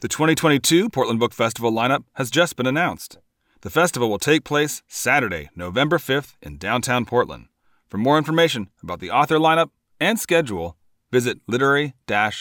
[0.00, 3.18] The 2022 Portland Book Festival lineup has just been announced.
[3.62, 7.48] The festival will take place Saturday, November 5th in downtown Portland.
[7.88, 9.70] For more information about the author lineup
[10.00, 10.76] and schedule,
[11.12, 11.94] visit literary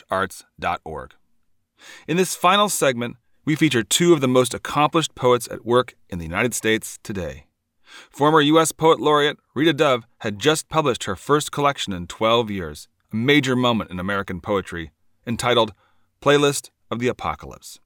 [0.09, 1.13] arts.org.
[2.07, 6.19] In this final segment, we feature two of the most accomplished poets at work in
[6.19, 7.45] the United States today.
[8.09, 8.71] Former U.S.
[8.71, 13.55] Poet Laureate Rita Dove had just published her first collection in 12 years, a major
[13.55, 14.91] moment in American poetry,
[15.25, 15.73] entitled
[16.21, 17.79] Playlist of the Apocalypse.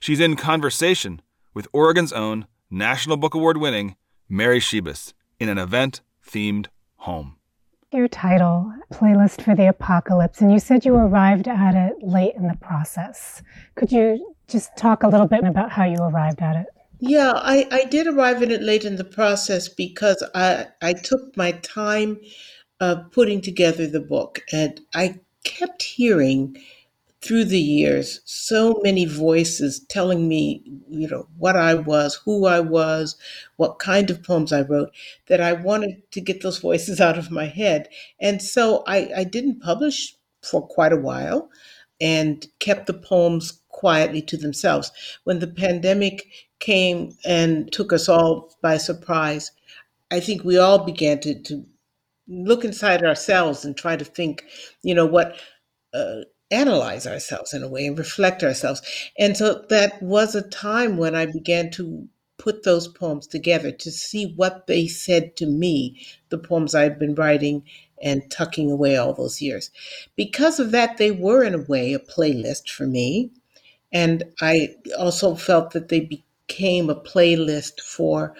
[0.00, 1.20] She's in conversation
[1.54, 3.96] with Oregon's own National Book Award winning
[4.28, 6.66] Mary Szybist in an event themed
[6.96, 7.36] home.
[7.92, 12.48] Your title, Playlist for the Apocalypse, and you said you arrived at it late in
[12.48, 13.42] the process.
[13.76, 16.66] Could you just talk a little bit about how you arrived at it?
[17.06, 21.36] Yeah, I, I did arrive at it late in the process because I, I took
[21.36, 22.18] my time
[22.80, 26.56] uh, putting together the book and I kept hearing
[27.22, 32.60] through the years so many voices telling me you know what i was who i
[32.60, 33.16] was
[33.56, 34.90] what kind of poems i wrote
[35.28, 37.88] that i wanted to get those voices out of my head.
[38.20, 41.50] And so i, I didn't publish for quite a while
[42.00, 44.90] and kept the poems quietly to themselves.
[45.24, 46.26] When the pandemic
[46.64, 49.52] came and took us all by surprise
[50.10, 51.64] i think we all began to, to
[52.28, 54.44] look inside ourselves and try to think
[54.82, 55.36] you know what
[55.92, 58.82] uh, analyze ourselves in a way and reflect ourselves.
[59.18, 62.08] And so that was a time when I began to
[62.38, 67.14] put those poems together to see what they said to me, the poems I'd been
[67.14, 67.64] writing
[68.02, 69.70] and tucking away all those years.
[70.16, 73.30] Because of that, they were, in a way, a playlist for me.
[73.92, 76.00] And I also felt that they
[76.46, 78.34] became a playlist for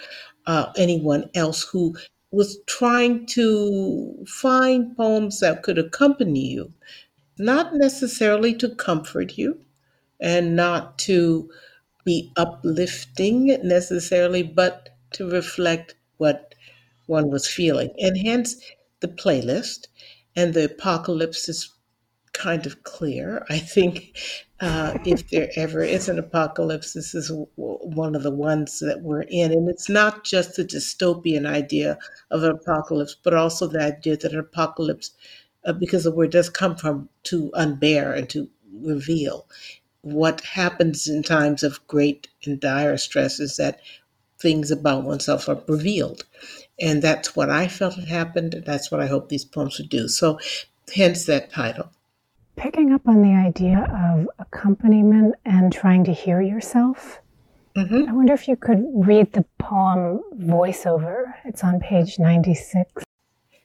[0.46, 1.96] uh, anyone else who
[2.30, 6.72] was trying to find poems that could accompany you
[7.38, 9.58] not necessarily to comfort you
[10.20, 11.50] and not to
[12.04, 16.54] be uplifting necessarily, but to reflect what
[17.06, 17.90] one was feeling.
[17.98, 18.56] And hence
[19.00, 19.88] the playlist
[20.36, 21.73] and the apocalypse is
[22.34, 23.46] kind of clear.
[23.48, 24.18] I think
[24.60, 29.02] uh, if there ever is an apocalypse, this is w- one of the ones that
[29.02, 29.52] we're in.
[29.52, 31.98] And it's not just the dystopian idea
[32.30, 35.12] of an apocalypse, but also the idea that an apocalypse
[35.64, 39.46] uh, because the word does come from to unbear and to reveal.
[40.02, 43.80] What happens in times of great and dire stress is that
[44.40, 46.24] things about oneself are revealed.
[46.80, 49.88] And that's what I felt had happened, and that's what I hope these poems would
[49.88, 50.08] do.
[50.08, 50.38] So,
[50.94, 51.90] hence that title.
[52.56, 57.20] Picking up on the idea of accompaniment and trying to hear yourself,
[57.76, 58.08] mm-hmm.
[58.08, 61.34] I wonder if you could read the poem Voiceover.
[61.44, 63.04] It's on page 96.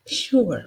[0.08, 0.66] Sure.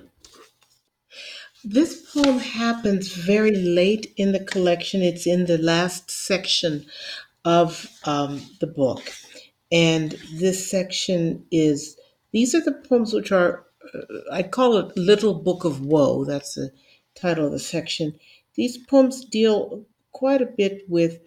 [1.64, 5.02] This poem happens very late in the collection.
[5.02, 6.86] It's in the last section
[7.44, 9.12] of um, the book.
[9.70, 11.96] And this section is,
[12.32, 13.64] these are the poems which are,
[13.94, 14.00] uh,
[14.30, 16.24] I call it Little Book of Woe.
[16.24, 16.72] That's the
[17.14, 18.14] title of the section.
[18.54, 21.20] These poems deal quite a bit with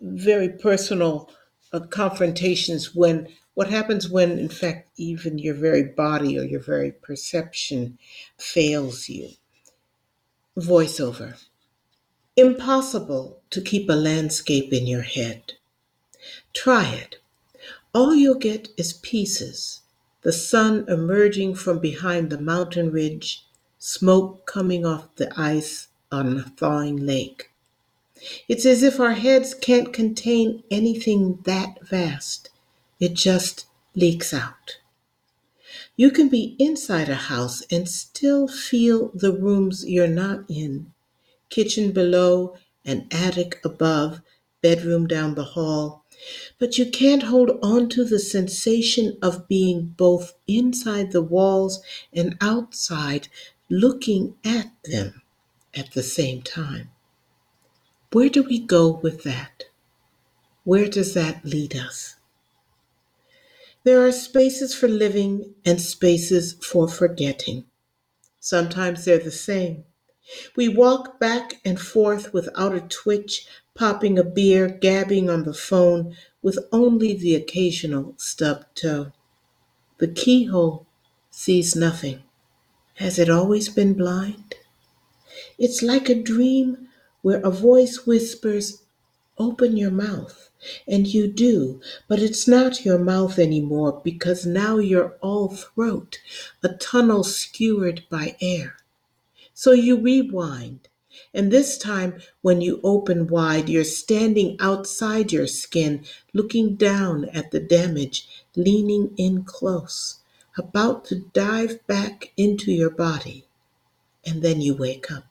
[0.00, 1.30] very personal
[1.72, 6.92] uh, confrontations when what happens when in fact even your very body or your very
[6.92, 7.98] perception
[8.38, 9.30] fails you
[10.58, 11.42] Voiceover.
[12.36, 15.54] Impossible to keep a landscape in your head.
[16.52, 17.16] Try it.
[17.94, 19.80] All you'll get is pieces
[20.20, 23.46] the sun emerging from behind the mountain ridge,
[23.84, 27.50] smoke coming off the ice on a thawing lake.
[28.46, 32.50] It's as if our heads can't contain anything that vast,
[33.00, 33.66] it just
[33.96, 34.78] leaks out.
[35.96, 40.92] You can be inside a house and still feel the rooms you're not in,
[41.50, 44.20] kitchen below, an attic above,
[44.60, 46.04] bedroom down the hall.
[46.60, 52.36] But you can't hold on to the sensation of being both inside the walls and
[52.40, 53.26] outside,
[53.72, 55.22] looking at them
[55.74, 56.90] at the same time.
[58.12, 59.64] Where do we go with that?
[60.64, 62.16] Where does that lead us?
[63.84, 67.64] There are spaces for living and spaces for forgetting.
[68.40, 69.84] Sometimes they're the same.
[70.54, 76.14] We walk back and forth without a twitch, popping a beer, gabbing on the phone,
[76.42, 79.12] with only the occasional stubbed toe.
[79.96, 80.86] The keyhole
[81.30, 82.22] sees nothing.
[82.94, 84.54] Has it always been blind?
[85.58, 86.88] It's like a dream
[87.22, 88.82] where a voice whispers,
[89.38, 90.50] Open your mouth.
[90.86, 96.18] And you do, but it's not your mouth anymore because now you're all throat,
[96.62, 98.76] a tunnel skewered by air.
[99.54, 100.88] So you rewind.
[101.34, 107.50] And this time, when you open wide, you're standing outside your skin, looking down at
[107.50, 110.20] the damage, leaning in close,
[110.56, 113.46] about to dive back into your body.
[114.24, 115.24] And then you wake up.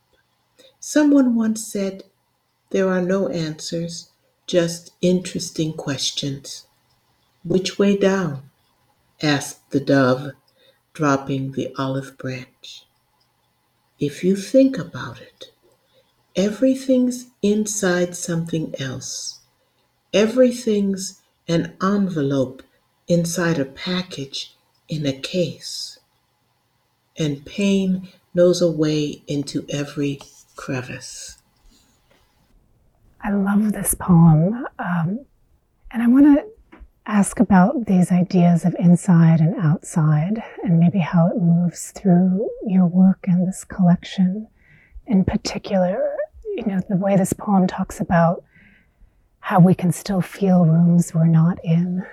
[0.79, 2.03] Someone once said,
[2.71, 4.11] There are no answers,
[4.47, 6.65] just interesting questions.
[7.43, 8.49] Which way down?
[9.21, 10.31] asked the dove,
[10.93, 12.85] dropping the olive branch.
[13.99, 15.51] If you think about it,
[16.35, 19.39] everything's inside something else.
[20.13, 22.63] Everything's an envelope
[23.07, 24.55] inside a package
[24.91, 25.97] in a case.
[27.17, 30.19] And pain knows a way into every
[30.55, 31.37] crevice.
[33.23, 34.67] I love this poem.
[34.77, 35.25] Um,
[35.91, 36.45] and I want to
[37.05, 42.85] ask about these ideas of inside and outside and maybe how it moves through your
[42.85, 44.47] work and this collection.
[45.07, 46.15] In particular,
[46.55, 48.43] you know, the way this poem talks about
[49.39, 52.05] how we can still feel rooms we're not in.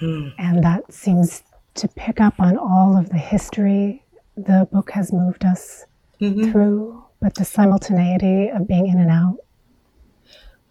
[0.00, 0.32] Mm.
[0.38, 1.42] And that seems
[1.74, 4.04] to pick up on all of the history
[4.36, 5.84] the book has moved us
[6.20, 6.50] mm-hmm.
[6.50, 9.38] through, but the simultaneity of being in and out.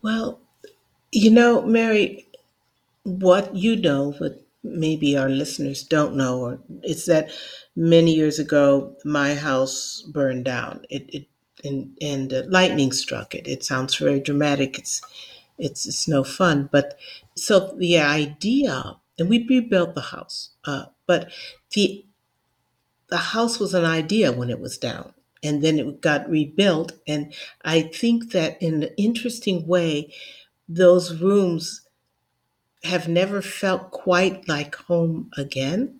[0.01, 0.41] Well,
[1.11, 2.27] you know, Mary,
[3.03, 7.31] what you know, but maybe our listeners don't know, or it's that
[7.75, 10.85] many years ago my house burned down.
[10.89, 11.27] It, it
[11.63, 13.47] and and uh, lightning struck it.
[13.47, 14.77] It sounds very dramatic.
[14.77, 15.01] It's
[15.57, 16.69] it's it's no fun.
[16.71, 16.97] But
[17.35, 21.31] so the idea, and we rebuilt the house, uh, but
[21.73, 22.05] the
[23.09, 26.93] the house was an idea when it was down and then it got rebuilt.
[27.07, 27.33] And
[27.63, 30.13] I think that in an interesting way,
[30.69, 31.81] those rooms
[32.83, 35.99] have never felt quite like home again.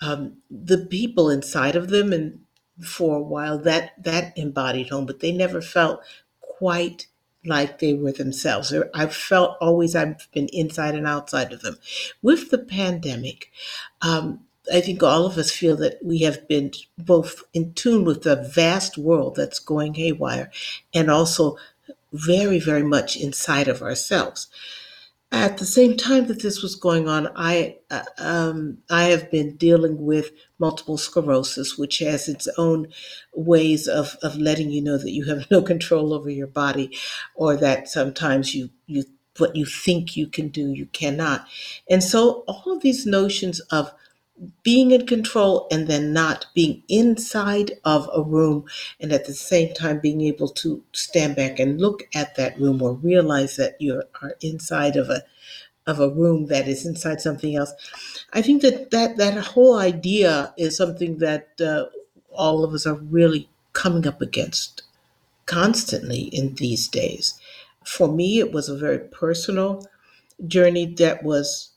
[0.00, 2.40] Um, the people inside of them, and
[2.84, 6.00] for a while, that that embodied home, but they never felt
[6.40, 7.08] quite
[7.46, 8.74] like they were themselves.
[8.94, 11.78] I've felt always I've been inside and outside of them.
[12.22, 13.50] With the pandemic,
[14.02, 14.40] um,
[14.72, 18.36] I think all of us feel that we have been both in tune with the
[18.36, 20.50] vast world that's going haywire
[20.92, 21.56] and also
[22.12, 24.48] very, very much inside of ourselves.
[25.32, 29.56] At the same time that this was going on, I uh, um, I have been
[29.56, 32.88] dealing with multiple sclerosis, which has its own
[33.34, 36.96] ways of, of letting you know that you have no control over your body,
[37.34, 39.04] or that sometimes you you
[39.38, 41.46] what you think you can do you cannot,
[41.90, 43.92] and so all of these notions of
[44.62, 48.64] being in control and then not being inside of a room
[49.00, 52.82] and at the same time being able to stand back and look at that room
[52.82, 55.22] or realize that you are inside of a
[55.86, 57.72] of a room that is inside something else.
[58.32, 61.86] I think that that that whole idea is something that uh,
[62.32, 64.82] all of us are really coming up against
[65.46, 67.40] constantly in these days.
[67.84, 69.86] For me it was a very personal
[70.46, 71.70] journey that was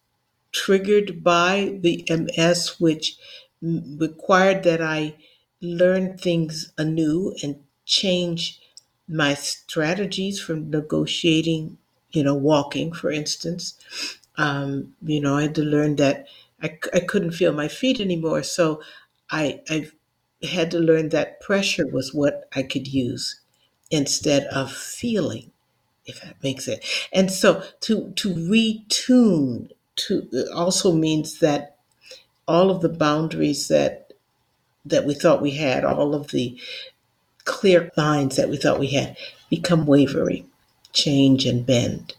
[0.52, 3.18] triggered by the MS, which
[3.62, 5.16] required that I
[5.62, 8.60] learn things anew and change
[9.08, 11.78] my strategies from negotiating,
[12.12, 13.76] you know, walking, for instance.
[14.38, 16.28] Um, you know, I had to learn that
[16.62, 18.44] I, I couldn't feel my feet anymore.
[18.44, 18.82] So
[19.30, 19.90] I, I
[20.44, 23.42] had to learn that pressure was what I could use
[23.92, 25.52] instead of feeling,
[26.06, 26.84] if that makes it.
[27.14, 29.70] And so to to retune
[30.08, 31.78] to also means that
[32.48, 34.12] all of the boundaries that
[34.86, 36.60] that we thought we had, all of the
[37.46, 39.18] clear lines that we thought we had,
[39.50, 40.46] become wavery,
[40.94, 42.16] change and bend.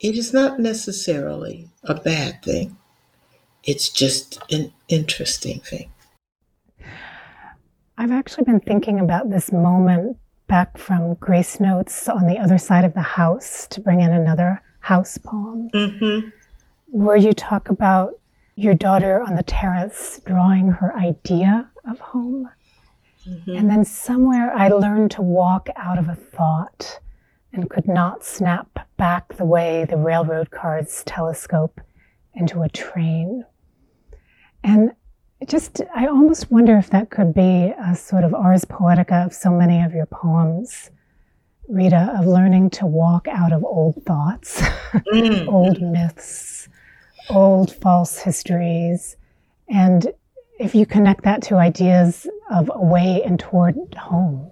[0.00, 2.76] It is not necessarily a bad thing.
[3.62, 5.90] It's just an interesting thing.
[7.96, 12.84] I've actually been thinking about this moment back from Grace Notes on the other side
[12.84, 16.28] of the house to bring in another house poem, Mm-hmm.
[16.94, 18.20] Where you talk about
[18.54, 22.48] your daughter on the terrace drawing her idea of home.
[23.46, 27.00] And then somewhere I learned to walk out of a thought
[27.52, 31.80] and could not snap back the way the railroad cars telescope
[32.34, 33.44] into a train.
[34.62, 34.92] And
[35.48, 39.50] just, I almost wonder if that could be a sort of ars poetica of so
[39.50, 40.90] many of your poems,
[41.68, 44.60] Rita, of learning to walk out of old thoughts,
[45.12, 45.48] Mm.
[45.48, 46.68] old myths,
[47.30, 49.16] old false histories.
[49.68, 50.12] And
[50.58, 54.50] if you connect that to ideas of away and toward home.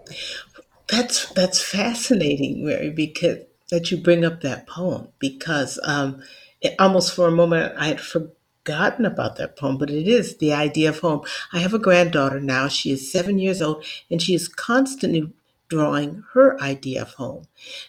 [0.88, 3.38] That's that's fascinating, Mary, because
[3.70, 6.22] that you bring up that poem because um,
[6.60, 10.52] it, almost for a moment I had forgotten about that poem, but it is the
[10.52, 11.22] idea of home.
[11.52, 15.32] I have a granddaughter now; she is seven years old, and she is constantly
[15.68, 17.46] drawing her idea of home,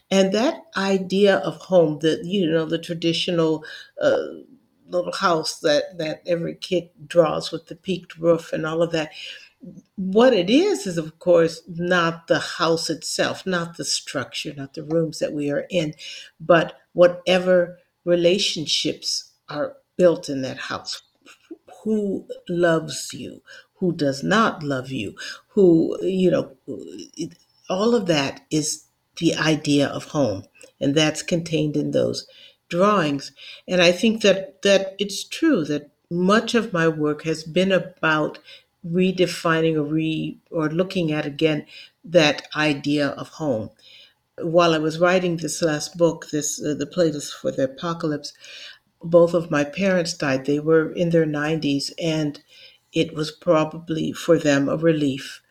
[0.09, 3.65] and that idea of home, the you know the traditional.
[4.01, 4.23] Uh,
[4.93, 9.11] little house that that every kid draws with the peaked roof and all of that.
[9.95, 14.83] What it is is of course not the house itself not the structure not the
[14.83, 15.93] rooms that we are in
[16.39, 21.01] but whatever relationships are built in that house.
[21.83, 23.41] Who loves you?
[23.75, 25.15] Who does not love you?
[25.49, 26.57] Who you know
[27.69, 28.85] all of that is
[29.17, 30.43] the idea of home
[30.81, 32.27] and that's contained in those
[32.75, 33.31] drawings
[33.67, 38.39] and i think that that it's true that much of my work has been about
[38.85, 41.65] redefining or re or looking at again
[42.05, 43.69] that idea of home.
[44.41, 48.33] While I was writing this last book, this uh, the playlist for the apocalypse,
[49.03, 50.45] both of my parents died.
[50.45, 52.41] They were in their 90s, and
[52.93, 55.41] it was probably for them a relief.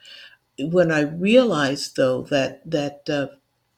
[0.58, 3.28] When I realized, though, that that uh,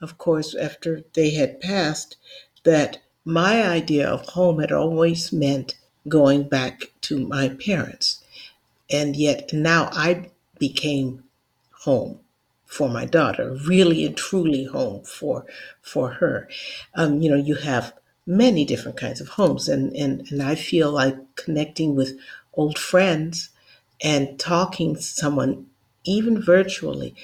[0.00, 2.16] of course after they had passed,
[2.64, 5.76] that my idea of home had always meant
[6.08, 8.22] going back to my parents
[8.90, 11.24] and yet now I became
[11.84, 12.20] home
[12.66, 15.46] for my daughter, really and truly home for
[15.82, 16.48] for her.
[16.94, 17.94] Um, you know, you have
[18.26, 22.18] many different kinds of homes, and and and I feel like connecting with
[22.54, 23.50] old friends
[24.02, 25.66] and talking to someone,
[26.04, 27.14] even virtually,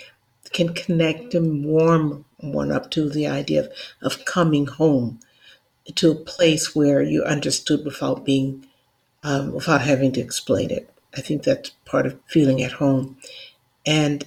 [0.52, 3.72] can connect and warm one up to the idea of,
[4.02, 5.20] of coming home
[5.94, 8.66] to a place where you're understood without being
[9.22, 10.90] um, without having to explain it.
[11.16, 13.18] I think that's part of feeling at home.
[13.86, 14.26] And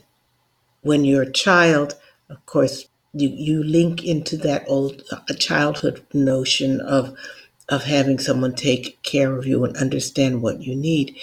[0.82, 1.96] when you're a child,
[2.30, 7.16] of course, you, you link into that old uh, childhood notion of
[7.70, 11.16] of having someone take care of you and understand what you need.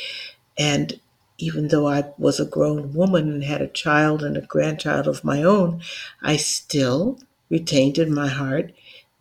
[0.57, 0.99] And
[1.39, 5.23] even though I was a grown woman and had a child and a grandchild of
[5.25, 5.83] my own,
[6.23, 7.19] I still
[7.51, 8.73] retained in my heart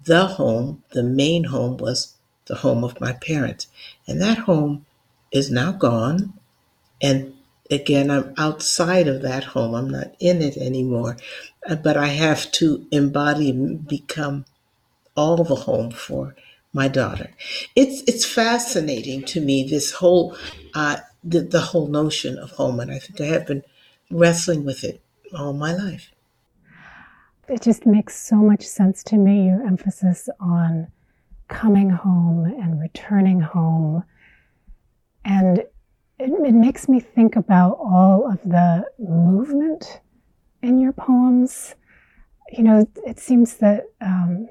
[0.03, 3.67] the home, the main home was the home of my parents.
[4.07, 4.85] And that home
[5.31, 6.33] is now gone.
[7.01, 7.33] And
[7.71, 9.75] again, I'm outside of that home.
[9.75, 11.17] I'm not in it anymore.
[11.69, 14.45] Uh, But I have to embody and become
[15.15, 16.35] all the home for
[16.73, 17.31] my daughter.
[17.75, 20.35] It's it's fascinating to me this whole
[20.75, 23.63] uh, the, the whole notion of home, and I think I have been
[24.11, 25.01] wrestling with it
[25.37, 26.11] all my life.
[27.49, 30.87] It just makes so much sense to me, your emphasis on
[31.47, 34.03] coming home and returning home.
[35.25, 35.67] And it,
[36.19, 40.01] it makes me think about all of the movement
[40.61, 41.73] in your poems.
[42.51, 44.47] You know, it seems that um,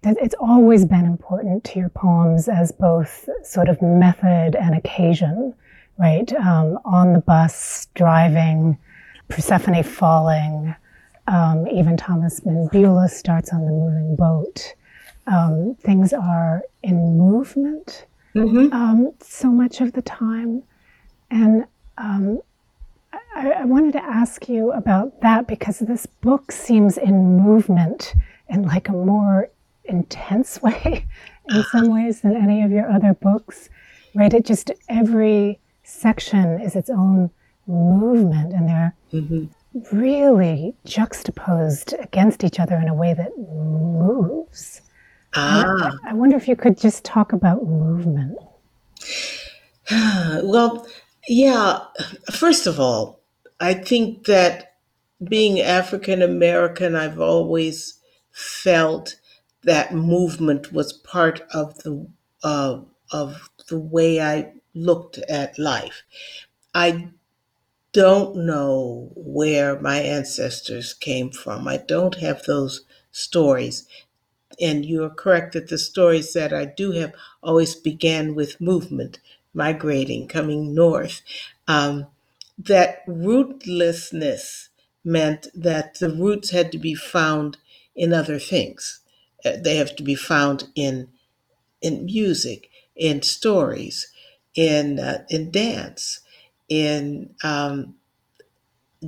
[0.00, 5.54] that it's always been important to your poems as both sort of method and occasion,
[5.98, 6.32] right?
[6.32, 8.78] Um, on the bus, driving,
[9.28, 10.74] Persephone falling,
[11.26, 14.74] um, even Thomas and Beulah starts on the moving boat.
[15.26, 18.72] Um, things are in movement Mm-hmm.
[18.72, 20.62] um, so much of the time.
[21.30, 21.66] And
[21.98, 22.40] um,
[23.36, 28.14] I, I wanted to ask you about that because this book seems in movement
[28.48, 29.50] in like a more
[29.84, 31.06] intense way
[31.50, 33.68] in some ways than any of your other books,
[34.14, 34.32] right?
[34.32, 37.30] It just, every section is its own
[37.66, 39.44] movement and there Mm-hmm.
[39.92, 44.82] Really juxtaposed against each other in a way that moves.
[45.34, 45.92] Ah.
[46.06, 48.38] I wonder if you could just talk about movement.
[50.44, 50.86] Well,
[51.28, 51.80] yeah,
[52.32, 53.20] first of all,
[53.60, 54.76] I think that
[55.22, 57.98] being African American, I've always
[58.30, 59.16] felt
[59.64, 62.06] that movement was part of the
[62.42, 62.80] uh,
[63.12, 66.02] of the way I looked at life.
[66.74, 67.10] I
[67.92, 71.68] don't know where my ancestors came from.
[71.68, 73.86] I don't have those stories.
[74.60, 79.20] And you are correct that the stories that I do have always began with movement,
[79.54, 81.22] migrating, coming north.
[81.68, 82.06] Um,
[82.58, 84.68] that rootlessness
[85.04, 87.58] meant that the roots had to be found
[87.96, 89.00] in other things.
[89.44, 91.08] Uh, they have to be found in
[91.80, 94.08] in music, in stories,
[94.54, 96.20] in uh, in dance,
[96.68, 97.94] in um,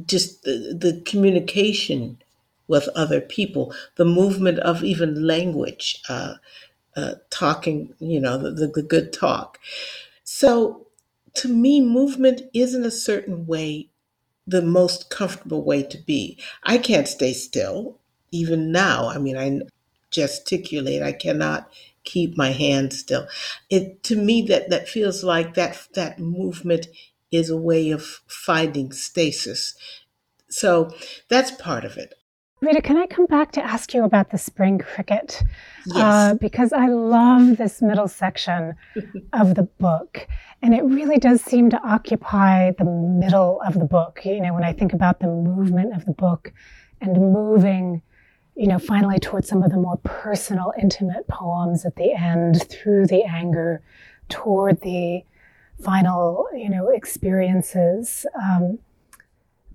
[0.06, 2.18] just the, the communication
[2.66, 6.34] with other people, the movement of even language, uh,
[6.96, 9.58] uh, talking, you know, the, the, the good talk.
[10.24, 10.86] So
[11.36, 13.90] to me, movement isn't a certain way
[14.46, 16.38] the most comfortable way to be.
[16.64, 17.98] I can't stay still,
[18.32, 19.08] even now.
[19.08, 19.62] I mean, I
[20.10, 21.70] gesticulate, I cannot
[22.04, 23.28] keep my hands still.
[23.70, 26.88] It to me that that feels like that that movement
[27.36, 29.74] is a way of finding stasis.
[30.48, 30.90] So
[31.28, 32.14] that's part of it.
[32.64, 35.42] Rita, can I come back to ask you about the spring cricket?
[35.86, 35.96] Yes.
[35.96, 38.74] Uh, because I love this middle section
[39.34, 40.26] of the book.
[40.62, 44.20] And it really does seem to occupy the middle of the book.
[44.24, 46.52] You know, when I think about the movement of the book
[47.02, 48.00] and moving,
[48.54, 53.08] you know, finally towards some of the more personal, intimate poems at the end, through
[53.08, 53.82] the anger,
[54.30, 55.22] toward the
[55.84, 58.26] final, you know, experiences.
[58.42, 58.78] Um,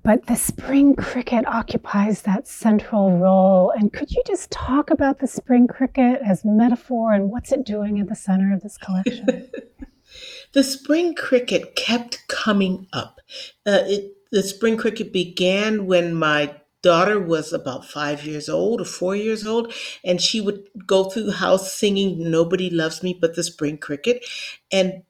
[0.03, 3.72] but the spring cricket occupies that central role.
[3.72, 7.99] And could you just talk about the spring cricket as metaphor and what's it doing
[7.99, 9.49] at the center of this collection?
[10.53, 13.20] the spring cricket kept coming up.
[13.66, 18.86] Uh, it, the spring cricket began when my daughter was about five years old or
[18.86, 23.36] four years old, and she would go through the house singing Nobody Loves Me But
[23.36, 24.26] the Spring Cricket.
[24.72, 25.03] And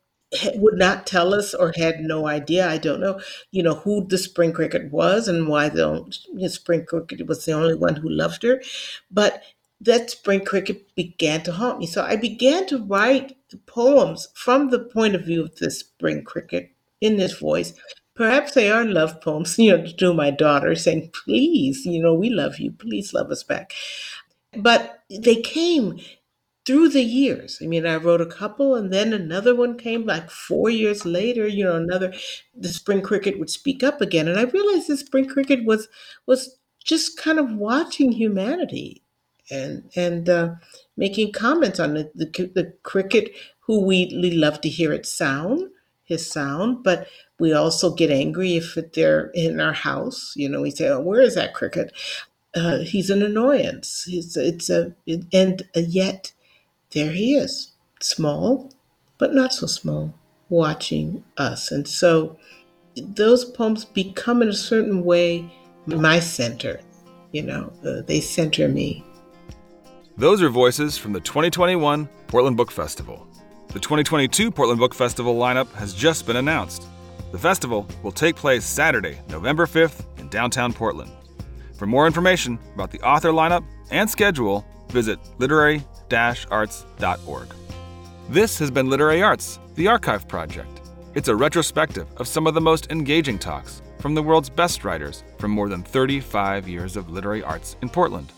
[0.55, 2.69] would not tell us or had no idea.
[2.69, 3.19] I don't know,
[3.51, 7.75] you know, who the spring cricket was and why the spring cricket was the only
[7.75, 8.61] one who loved her.
[9.09, 9.41] But
[9.81, 11.87] that spring cricket began to haunt me.
[11.87, 16.71] So I began to write poems from the point of view of the spring cricket
[17.01, 17.73] in this voice.
[18.13, 22.29] Perhaps they are love poems, you know, to my daughter saying, please, you know, we
[22.29, 22.71] love you.
[22.71, 23.73] Please love us back.
[24.57, 25.99] But they came
[26.69, 27.59] through the years.
[27.63, 31.47] I mean, I wrote a couple and then another one came like four years later,
[31.47, 32.13] you know, another
[32.55, 34.27] the spring cricket would speak up again.
[34.27, 35.87] And I realized the spring cricket was
[36.27, 39.03] was just kind of watching humanity
[39.51, 40.49] and and uh,
[40.95, 45.69] making comments on the, the, the cricket who we, we love to hear it sound
[46.03, 47.07] his sound but
[47.39, 51.21] we also get angry if they're in our house you know we say oh where
[51.21, 51.91] is that cricket
[52.55, 54.93] uh, he's an annoyance he's it's a
[55.33, 56.31] and yet
[56.91, 58.71] there he is, small,
[59.17, 60.13] but not so small,
[60.49, 61.71] watching us.
[61.71, 62.37] And so
[62.95, 65.51] those poems become, in a certain way,
[65.85, 66.79] my center.
[67.31, 69.03] You know, uh, they center me.
[70.17, 73.27] Those are voices from the 2021 Portland Book Festival.
[73.67, 76.87] The 2022 Portland Book Festival lineup has just been announced.
[77.31, 81.11] The festival will take place Saturday, November 5th in downtown Portland.
[81.77, 85.83] For more information about the author lineup and schedule, visit literary
[86.13, 87.47] arts.org.
[88.29, 90.81] This has been Literary Arts, the Archive Project.
[91.15, 95.23] It's a retrospective of some of the most engaging talks from the world's best writers
[95.39, 98.31] from more than 35 years of literary arts in Portland.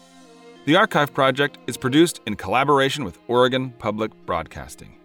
[0.65, 4.95] The Archive Project is produced in collaboration with Oregon Public Broadcasting.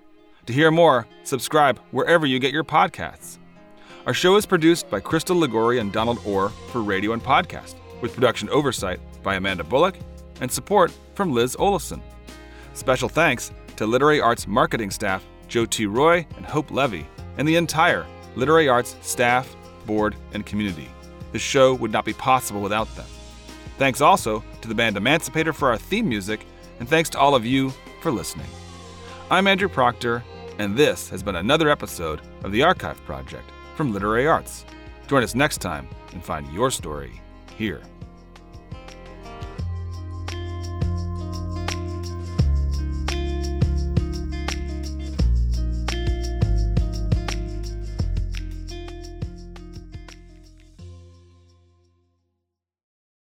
[0.47, 3.39] To hear more, subscribe wherever you get your podcasts.
[4.07, 8.15] Our show is produced by Crystal Ligori and Donald Orr for radio and podcast, with
[8.15, 9.97] production oversight by Amanda Bullock
[10.41, 12.01] and support from Liz Olison.
[12.77, 15.87] Special thanks to Literary Arts marketing staff Joe T.
[15.87, 17.07] Roy and Hope Levy,
[17.39, 18.07] and the entire
[18.37, 19.57] Literary Arts staff,
[19.87, 20.91] board, and community.
[21.33, 23.07] This show would not be possible without them.
[23.79, 26.45] Thanks also to the band Emancipator for our theme music,
[26.79, 27.73] and thanks to all of you
[28.03, 28.47] for listening.
[29.31, 30.23] I'm Andrew Proctor,
[30.59, 34.67] and this has been another episode of the Archive Project from Literary Arts.
[35.07, 37.23] Join us next time and find your story
[37.57, 37.81] here.